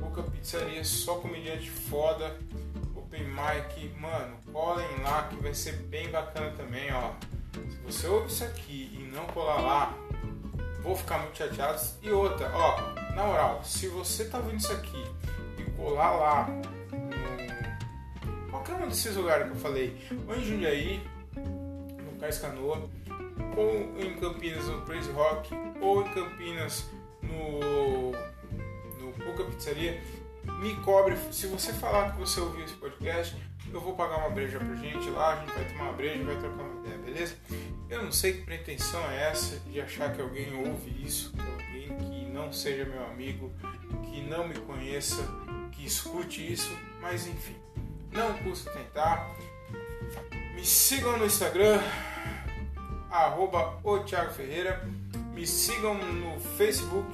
Cuca 0.00 0.22
Pizzaria, 0.22 0.82
só 0.84 1.16
comediante 1.16 1.70
foda, 1.70 2.38
open 3.14 3.26
mic, 3.28 4.00
mano, 4.00 4.36
colhem 4.52 5.02
lá 5.02 5.28
que 5.28 5.36
vai 5.36 5.54
ser 5.54 5.72
bem 5.72 6.10
bacana 6.10 6.50
também, 6.56 6.92
ó. 6.92 7.12
Se 7.52 7.76
você 7.84 8.06
ouve 8.08 8.26
isso 8.26 8.44
aqui 8.44 8.90
e 8.92 9.10
não 9.14 9.24
colar 9.26 9.60
lá, 9.60 9.94
vou 10.82 10.96
ficar 10.96 11.18
muito 11.18 11.38
chateado. 11.38 11.80
E 12.02 12.10
outra, 12.10 12.50
ó, 12.52 12.80
na 13.14 13.24
moral, 13.24 13.62
se 13.64 13.86
você 13.86 14.24
tá 14.24 14.40
vendo 14.40 14.58
isso 14.58 14.72
aqui 14.72 15.04
e 15.58 15.70
colar 15.72 16.10
lá 16.10 16.48
qualquer 18.50 18.74
um 18.74 18.88
desses 18.88 19.14
lugares 19.14 19.46
que 19.46 19.52
eu 19.52 19.56
falei, 19.56 19.96
ou 20.26 20.34
em 20.34 20.44
Jundiaí, 20.44 21.00
no 21.36 22.18
Cais 22.18 22.38
Canoa, 22.38 22.88
ou 23.56 24.00
em 24.00 24.16
Campinas 24.16 24.66
no 24.66 24.82
Crazy 24.82 25.12
Rock, 25.12 25.54
ou 25.80 26.02
em 26.02 26.08
Campinas 26.12 26.90
no 27.22 28.12
no 29.00 29.12
Cuca 29.12 29.44
Pizzaria, 29.44 30.02
me 30.60 30.74
cobre. 30.76 31.16
Se 31.30 31.46
você 31.46 31.72
falar 31.72 32.12
que 32.12 32.18
você 32.18 32.40
ouviu 32.40 32.64
esse 32.64 32.74
podcast, 32.74 33.36
eu 33.72 33.80
vou 33.80 33.94
pagar 33.94 34.18
uma 34.18 34.30
breja 34.30 34.58
pra 34.58 34.74
gente 34.76 35.08
lá, 35.10 35.34
a 35.34 35.36
gente 35.40 35.52
vai 35.52 35.64
tomar 35.64 35.84
uma 35.84 35.92
breja, 35.92 36.24
vai 36.24 36.36
trocar 36.38 36.62
uma 36.62 36.80
ideia, 36.80 36.98
beleza? 36.98 37.36
Eu 37.88 38.02
não 38.02 38.12
sei 38.12 38.34
que 38.34 38.44
pretensão 38.44 39.00
é 39.10 39.30
essa 39.30 39.58
de 39.60 39.80
achar 39.80 40.12
que 40.12 40.20
alguém 40.20 40.54
ouve 40.54 41.04
isso, 41.04 41.32
que 41.32 41.40
alguém 41.40 41.96
que 41.98 42.24
não 42.32 42.52
seja 42.52 42.84
meu 42.84 43.04
amigo, 43.06 43.52
que 44.10 44.22
não 44.22 44.46
me 44.46 44.54
conheça, 44.54 45.22
que 45.72 45.84
escute 45.84 46.52
isso, 46.52 46.76
mas 47.00 47.26
enfim, 47.26 47.56
não 48.12 48.32
custa 48.38 48.70
tentar. 48.70 49.28
Me 50.54 50.64
sigam 50.64 51.18
no 51.18 51.26
Instagram, 51.26 51.80
arroba 53.10 53.78
o 53.82 53.98
Thiago 54.00 54.32
Ferreira. 54.32 54.88
Me 55.32 55.46
sigam 55.46 55.94
no 55.94 56.38
Facebook, 56.40 57.08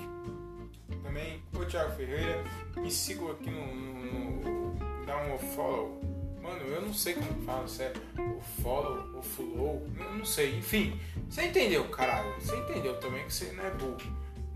Thiago 1.70 1.92
Ferreira. 1.92 2.44
Me 2.76 2.90
sigam 2.90 3.30
aqui 3.30 3.48
no, 3.48 3.74
no, 3.74 4.72
no 4.72 5.04
dá 5.06 5.16
um 5.22 5.38
follow 5.38 6.00
Mano, 6.42 6.64
eu 6.66 6.80
não 6.80 6.94
sei 6.94 7.14
como 7.14 7.42
fala, 7.42 7.68
se 7.68 7.83
é 7.83 7.92
o 8.18 8.40
follow 8.62 9.11
ou 9.14 9.22
follow, 9.22 9.87
eu 9.98 10.14
não 10.14 10.24
sei. 10.24 10.56
Enfim, 10.56 10.98
você 11.28 11.44
entendeu, 11.46 11.88
caralho. 11.90 12.35
Você 12.40 12.56
entendeu 12.56 12.98
também 12.98 13.24
que 13.26 13.33
você 13.33 13.52
não 13.52 13.64
é 13.64 13.70
burro. 13.70 13.98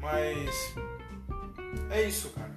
Mas 0.01 0.75
é 1.91 2.03
isso, 2.03 2.31
cara. 2.31 2.55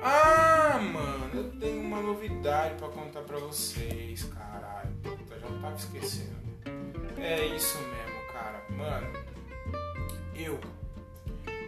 Ah, 0.00 0.78
mano, 0.78 1.30
eu 1.34 1.60
tenho 1.60 1.80
uma 1.80 2.00
novidade 2.00 2.74
para 2.76 2.88
contar 2.88 3.22
para 3.22 3.38
vocês, 3.38 4.22
caralho. 4.24 4.92
Puta, 5.02 5.38
já 5.38 5.48
tava 5.60 5.74
esquecendo. 5.74 6.44
É 7.18 7.46
isso 7.46 7.78
mesmo, 7.78 8.32
cara. 8.32 8.64
Mano, 8.70 9.12
eu 10.36 10.60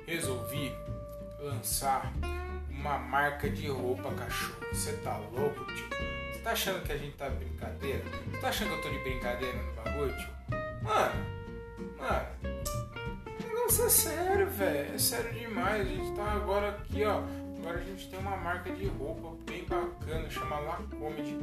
resolvi 0.07 0.73
lançar 1.47 2.13
uma 2.69 2.99
marca 2.99 3.49
de 3.49 3.69
roupa 3.69 4.13
cachorro. 4.15 4.61
Você 4.73 4.93
tá 4.99 5.17
louco, 5.17 5.65
tio? 5.67 5.87
tá 6.43 6.53
achando 6.53 6.85
que 6.85 6.93
a 6.93 6.97
gente 6.97 7.17
tá 7.17 7.29
de 7.29 7.37
brincadeira? 7.37 8.05
Você 8.31 8.39
tá 8.39 8.49
achando 8.49 8.69
que 8.69 8.75
eu 8.75 8.83
tô 8.83 8.89
de 8.91 8.99
brincadeira 8.99 9.63
no 9.63 9.73
bagulho, 9.73 10.17
tio? 10.17 10.29
Mano, 10.83 11.27
mano, 11.99 12.27
o 13.25 13.49
negócio 13.49 13.87
é 13.87 13.89
sério, 13.89 14.51
velho. 14.51 14.95
É 14.95 14.99
sério 14.99 15.33
demais. 15.33 15.81
A 15.81 15.85
gente 15.85 16.17
tá 16.17 16.33
agora 16.33 16.69
aqui, 16.71 17.05
ó. 17.05 17.23
Agora 17.59 17.79
a 17.81 17.83
gente 17.83 18.09
tem 18.09 18.19
uma 18.21 18.37
marca 18.37 18.71
de 18.71 18.87
roupa 18.87 19.37
bem 19.45 19.65
bacana, 19.65 20.31
chama 20.31 20.61
La 20.61 20.77
Comedy. 20.97 21.37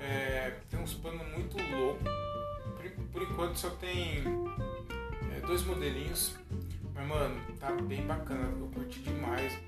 É, 0.00 0.54
tem 0.68 0.80
uns 0.80 0.94
panos 0.94 1.26
muito 1.28 1.56
loucos. 1.72 2.08
Por, 2.76 3.04
por, 3.12 3.22
enquanto 3.22 3.56
só 3.56 3.70
tem 3.70 4.24
é, 5.36 5.40
dois 5.46 5.62
modelinhos. 5.62 6.36
Mas, 7.00 7.08
mano, 7.08 7.40
tá 7.58 7.72
bem 7.72 8.06
bacana. 8.06 8.54
Eu 8.58 8.66
curti 8.68 9.00
demais. 9.00 9.58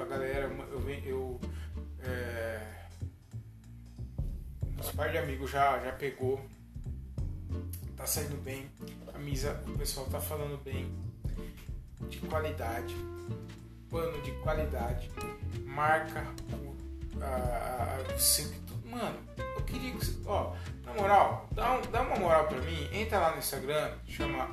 A 0.00 0.04
galera, 0.04 0.46
eu, 0.46 0.88
eu, 0.90 1.00
eu 1.04 1.40
é, 2.00 2.86
uns 4.78 4.90
par 4.92 5.10
de 5.10 5.18
amigos 5.18 5.50
já, 5.50 5.78
já 5.80 5.92
pegou. 5.92 6.40
Tá 7.96 8.06
saindo 8.06 8.40
bem. 8.42 8.70
Camisa, 9.12 9.60
o 9.66 9.76
pessoal 9.76 10.06
tá 10.06 10.20
falando 10.20 10.62
bem. 10.62 10.92
De 12.08 12.20
qualidade. 12.20 12.94
Pano 13.90 14.22
de 14.22 14.30
qualidade. 14.42 15.10
Marca 15.64 16.24
o, 16.52 16.76
a, 17.20 17.98
a, 18.14 18.18
o. 18.18 18.67
Mano, 18.88 19.18
eu 19.36 19.62
queria 19.62 19.92
que 19.92 19.98
você. 20.04 20.16
Ó, 20.26 20.52
na 20.84 20.92
moral, 20.94 21.46
dá, 21.52 21.74
um, 21.74 21.80
dá 21.90 22.02
uma 22.02 22.16
moral 22.16 22.46
pra 22.46 22.58
mim. 22.58 22.88
Entra 22.92 23.18
lá 23.18 23.30
no 23.32 23.38
Instagram, 23.38 23.92
chama. 24.06 24.44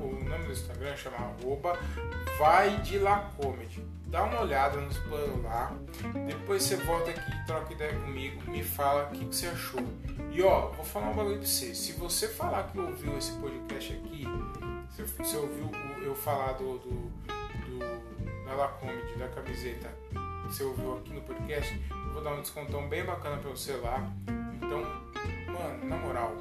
O 0.00 0.24
nome 0.24 0.44
do 0.44 0.52
Instagram 0.52 0.96
chama 0.96 1.16
arroba 1.16 1.78
vai 2.38 2.76
de 2.82 2.98
la 2.98 3.30
comedy 3.36 3.94
dá 4.14 4.22
uma 4.22 4.42
olhada 4.42 4.80
nos 4.80 4.96
planos 4.98 5.42
lá, 5.42 5.72
depois 6.28 6.62
você 6.62 6.76
volta 6.76 7.10
aqui, 7.10 7.46
troca 7.48 7.72
ideia 7.72 7.92
comigo, 7.98 8.48
me 8.48 8.62
fala 8.62 9.08
o 9.08 9.10
que, 9.10 9.24
que, 9.24 9.34
você 9.34 9.48
achou. 9.48 9.82
E 10.30 10.40
ó, 10.40 10.68
vou 10.68 10.84
falar 10.84 11.10
um 11.10 11.14
bagulho 11.14 11.38
pra 11.38 11.46
você. 11.46 11.74
Se 11.74 11.94
você 11.94 12.28
falar 12.28 12.62
que 12.68 12.78
ouviu 12.78 13.18
esse 13.18 13.32
podcast 13.32 13.92
aqui, 13.92 14.24
se 14.94 15.02
você 15.02 15.36
ouviu 15.36 15.68
eu 16.04 16.14
falar 16.14 16.52
do, 16.52 16.78
do, 16.78 16.90
do 17.66 18.44
da 18.46 18.54
La 18.54 18.68
Comedy, 18.68 19.18
da 19.18 19.26
camiseta, 19.26 19.90
você 20.44 20.64
ouviu 20.64 20.98
aqui 20.98 21.12
no 21.12 21.22
podcast, 21.22 21.80
eu 21.90 22.12
vou 22.12 22.22
dar 22.22 22.34
um 22.34 22.40
descontão 22.40 22.88
bem 22.88 23.04
bacana 23.04 23.36
pra 23.38 23.50
você 23.50 23.72
lá. 23.76 24.10
Então, 24.56 24.80
mano, 25.52 25.84
na 25.84 25.96
moral, 25.96 26.32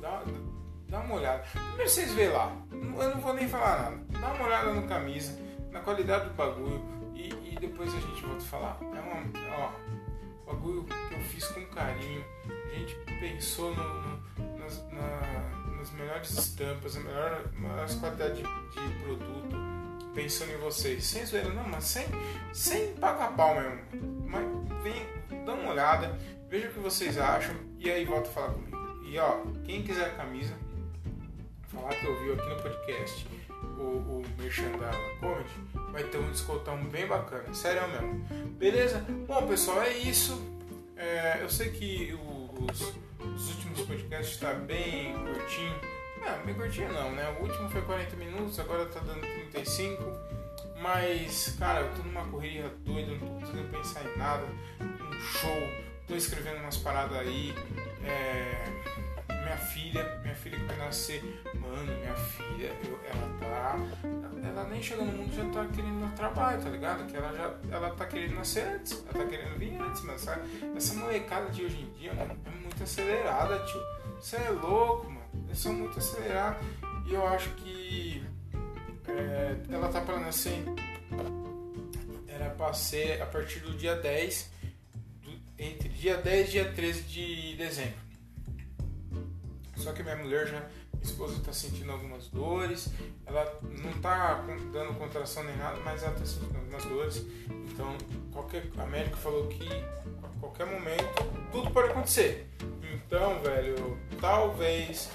dá, 0.00 0.22
dá 0.88 1.00
uma 1.00 1.14
olhada. 1.14 1.44
Primeiro 1.52 1.90
vocês 1.90 2.12
vê 2.14 2.28
lá, 2.28 2.54
eu 2.70 3.10
não 3.10 3.20
vou 3.20 3.34
nem 3.34 3.48
falar 3.48 3.82
nada. 3.82 4.20
Dá 4.20 4.32
uma 4.32 4.46
olhada 4.46 4.72
no 4.72 4.88
camisa, 4.88 5.38
na 5.70 5.80
qualidade 5.80 6.28
do 6.28 6.34
bagulho 6.34 6.92
depois 7.62 7.94
a 7.94 8.00
gente 8.00 8.22
volta 8.22 8.42
a 8.42 8.46
falar. 8.46 8.78
É 8.80 9.00
uma, 9.00 9.56
ó, 9.56 10.52
bagulho 10.52 10.84
que 10.84 11.14
eu 11.14 11.20
fiz 11.20 11.46
com 11.46 11.64
carinho. 11.66 12.24
A 12.48 12.74
gente 12.74 12.96
pensou 13.20 13.74
no, 13.74 13.84
no, 13.84 14.58
nas, 14.58 14.84
na, 14.90 15.76
nas 15.76 15.90
melhores 15.92 16.30
estampas, 16.30 16.96
as 16.96 17.04
melhor, 17.04 17.48
melhores 17.54 17.94
qualidades 17.94 18.38
de, 18.38 18.42
de, 18.42 19.04
produto, 19.04 19.56
pensando 20.14 20.52
em 20.52 20.58
vocês. 20.58 21.04
Sem 21.04 21.24
zoeira, 21.24 21.48
não, 21.50 21.68
mas 21.68 21.84
sem, 21.84 22.06
sem 22.52 22.94
pagar 22.94 23.36
pau 23.36 23.54
mesmo. 23.54 23.80
Mas 24.26 24.44
vem, 24.82 25.44
dá 25.44 25.54
uma 25.54 25.72
olhada, 25.72 26.18
veja 26.48 26.68
o 26.68 26.72
que 26.72 26.80
vocês 26.80 27.18
acham 27.18 27.54
e 27.78 27.90
aí 27.90 28.04
volta 28.04 28.28
a 28.28 28.32
falar 28.32 28.52
comigo. 28.52 28.76
E 29.04 29.18
ó, 29.18 29.42
quem 29.64 29.82
quiser 29.82 30.06
a 30.06 30.10
camisa, 30.10 30.54
falar 31.68 31.90
que 31.90 32.06
ouviu 32.06 32.34
aqui 32.34 32.48
no 32.48 32.62
podcast 32.62 33.26
o, 33.78 33.82
o 33.82 34.24
Merchan 34.38 34.70
da 34.78 34.90
vai 35.90 36.04
ter 36.04 36.18
um 36.18 36.30
descontão 36.30 36.82
bem 36.84 37.06
bacana, 37.06 37.52
sério 37.52 37.82
mesmo. 37.88 38.24
Beleza? 38.58 39.04
Bom, 39.26 39.46
pessoal, 39.46 39.82
é 39.82 39.92
isso. 39.92 40.40
É, 40.96 41.38
eu 41.42 41.50
sei 41.50 41.70
que 41.70 42.14
os, 42.14 42.80
os 43.20 43.54
últimos 43.54 43.80
podcasts 43.82 44.34
está 44.34 44.54
bem 44.54 45.14
curtinho. 45.14 45.74
Não, 46.24 46.46
bem 46.46 46.54
curtinho 46.54 46.92
não, 46.92 47.12
né? 47.12 47.28
O 47.38 47.42
último 47.42 47.68
foi 47.68 47.82
40 47.82 48.16
minutos, 48.16 48.58
agora 48.60 48.86
tá 48.86 49.00
dando 49.00 49.26
35. 49.52 50.02
Mas, 50.80 51.54
cara, 51.58 51.80
eu 51.80 51.94
tô 51.94 52.02
numa 52.02 52.24
correria 52.26 52.68
doida, 52.80 53.12
não 53.12 53.18
tô 53.18 53.26
conseguindo 53.26 53.68
pensar 53.68 54.04
em 54.04 54.16
nada. 54.16 54.44
Um 54.80 55.20
show, 55.20 55.68
tô 56.08 56.16
escrevendo 56.16 56.58
umas 56.58 56.76
paradas 56.78 57.18
aí. 57.18 57.54
É 58.04 58.82
minha 59.52 59.56
filha, 59.56 60.20
minha 60.22 60.34
filha 60.34 60.58
que 60.58 60.64
vai 60.64 60.76
nascer, 60.76 61.22
mano, 61.54 61.92
minha 62.00 62.14
filha, 62.14 62.72
eu, 62.84 62.98
ela 63.04 63.38
tá. 63.38 63.76
Ela 64.42 64.64
nem 64.68 64.82
chegou 64.82 65.04
no 65.04 65.12
mundo 65.12 65.34
já 65.34 65.44
tá 65.50 65.66
querendo 65.74 66.00
dar 66.00 66.14
trabalho, 66.14 66.62
tá 66.62 66.70
ligado? 66.70 67.06
Que 67.06 67.16
ela 67.16 67.32
já. 67.32 67.54
Ela 67.70 67.90
tá 67.90 68.06
querendo 68.06 68.34
nascer 68.34 68.64
antes, 68.64 69.04
ela 69.04 69.24
tá 69.24 69.30
querendo 69.30 69.58
vir 69.58 69.80
antes, 69.80 70.02
mas 70.02 70.20
sabe? 70.22 70.42
Essa 70.76 70.94
molecada 70.94 71.50
de 71.50 71.64
hoje 71.64 71.80
em 71.80 71.90
dia, 71.98 72.14
mano, 72.14 72.36
é 72.46 72.50
muito 72.50 72.82
acelerada, 72.82 73.58
tio. 73.64 73.80
Você 74.20 74.36
é 74.36 74.50
louco, 74.50 75.10
mano. 75.10 75.54
são 75.54 75.72
muito 75.72 75.98
acelerados 75.98 76.64
e 77.06 77.14
eu 77.14 77.26
acho 77.26 77.50
que 77.50 78.24
é, 79.08 79.56
ela 79.72 79.88
tá 79.88 80.00
para 80.00 80.18
nascer. 80.18 80.62
Era 82.28 82.50
para 82.50 82.72
ser 82.72 83.20
a 83.20 83.26
partir 83.26 83.60
do 83.60 83.76
dia 83.76 83.94
10, 83.96 84.50
do, 85.22 85.30
entre 85.58 85.88
dia 85.88 86.16
10 86.16 86.48
e 86.48 86.50
dia 86.52 86.72
13 86.72 87.02
de 87.02 87.56
dezembro. 87.56 88.00
Só 89.76 89.92
que 89.92 90.02
minha 90.02 90.16
mulher 90.16 90.46
já 90.46 90.60
minha 91.02 91.10
esposa 91.10 91.36
está 91.36 91.52
sentindo 91.52 91.90
algumas 91.90 92.28
dores, 92.28 92.88
ela 93.26 93.60
não 93.62 93.90
está 93.90 94.34
dando 94.72 94.96
contração 94.96 95.42
nem 95.42 95.56
nada, 95.56 95.80
mas 95.84 96.02
ela 96.02 96.12
está 96.12 96.24
sentindo 96.24 96.56
algumas 96.56 96.84
dores. 96.84 97.26
Então, 97.72 97.96
qualquer, 98.32 98.70
a 98.78 98.86
médica 98.86 99.16
falou 99.16 99.48
que 99.48 99.68
a 99.68 100.40
qualquer 100.40 100.66
momento 100.66 101.04
tudo 101.50 101.70
pode 101.72 101.90
acontecer. 101.90 102.48
Então, 102.94 103.42
velho, 103.42 103.98
talvez, 104.20 105.10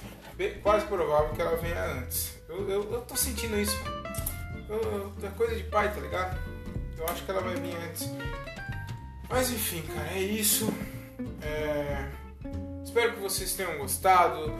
quase 0.61 0.85
provável 0.85 1.33
que 1.33 1.41
ela 1.41 1.57
venha 1.57 1.83
antes. 1.83 2.37
Eu, 2.47 2.69
eu, 2.69 2.93
eu 2.93 3.01
tô 3.01 3.15
sentindo 3.15 3.59
isso, 3.59 3.77
eu, 4.69 4.81
eu, 4.81 5.13
é 5.23 5.29
coisa 5.31 5.55
de 5.55 5.63
pai, 5.63 5.93
tá 5.93 5.99
ligado? 5.99 6.37
Eu 6.97 7.05
acho 7.07 7.23
que 7.23 7.31
ela 7.31 7.41
vai 7.41 7.55
vir 7.55 7.75
antes. 7.75 8.09
Mas 9.29 9.51
enfim, 9.51 9.81
cara, 9.83 10.09
é 10.11 10.19
isso. 10.19 10.73
É... 11.41 12.09
Espero 12.83 13.13
que 13.13 13.19
vocês 13.19 13.53
tenham 13.53 13.77
gostado. 13.77 14.53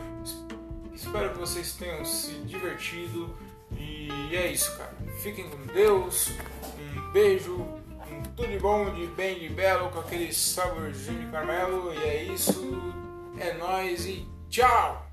Espero 0.94 1.32
que 1.32 1.40
vocês 1.40 1.74
tenham 1.74 2.06
se 2.06 2.34
divertido. 2.42 3.36
E 3.72 4.36
é 4.36 4.52
isso, 4.52 4.78
cara. 4.78 4.94
Fiquem 5.22 5.50
com 5.50 5.66
Deus. 5.68 6.32
Um 6.80 7.12
beijo. 7.12 7.56
Um 8.10 8.24
tudo 8.36 8.48
de 8.48 8.60
bom, 8.60 8.94
de 8.94 9.08
bem, 9.08 9.40
de 9.40 9.50
belo, 9.50 9.90
com 9.90 10.00
aquele 10.00 10.34
saborzinho 10.34 11.26
de 11.26 11.32
caramelo. 11.32 11.94
E 11.94 11.98
é 12.04 12.24
isso. 12.24 12.94
É 13.40 13.54
nóis 13.54 14.06
e 14.06 14.28
tchau! 14.50 15.07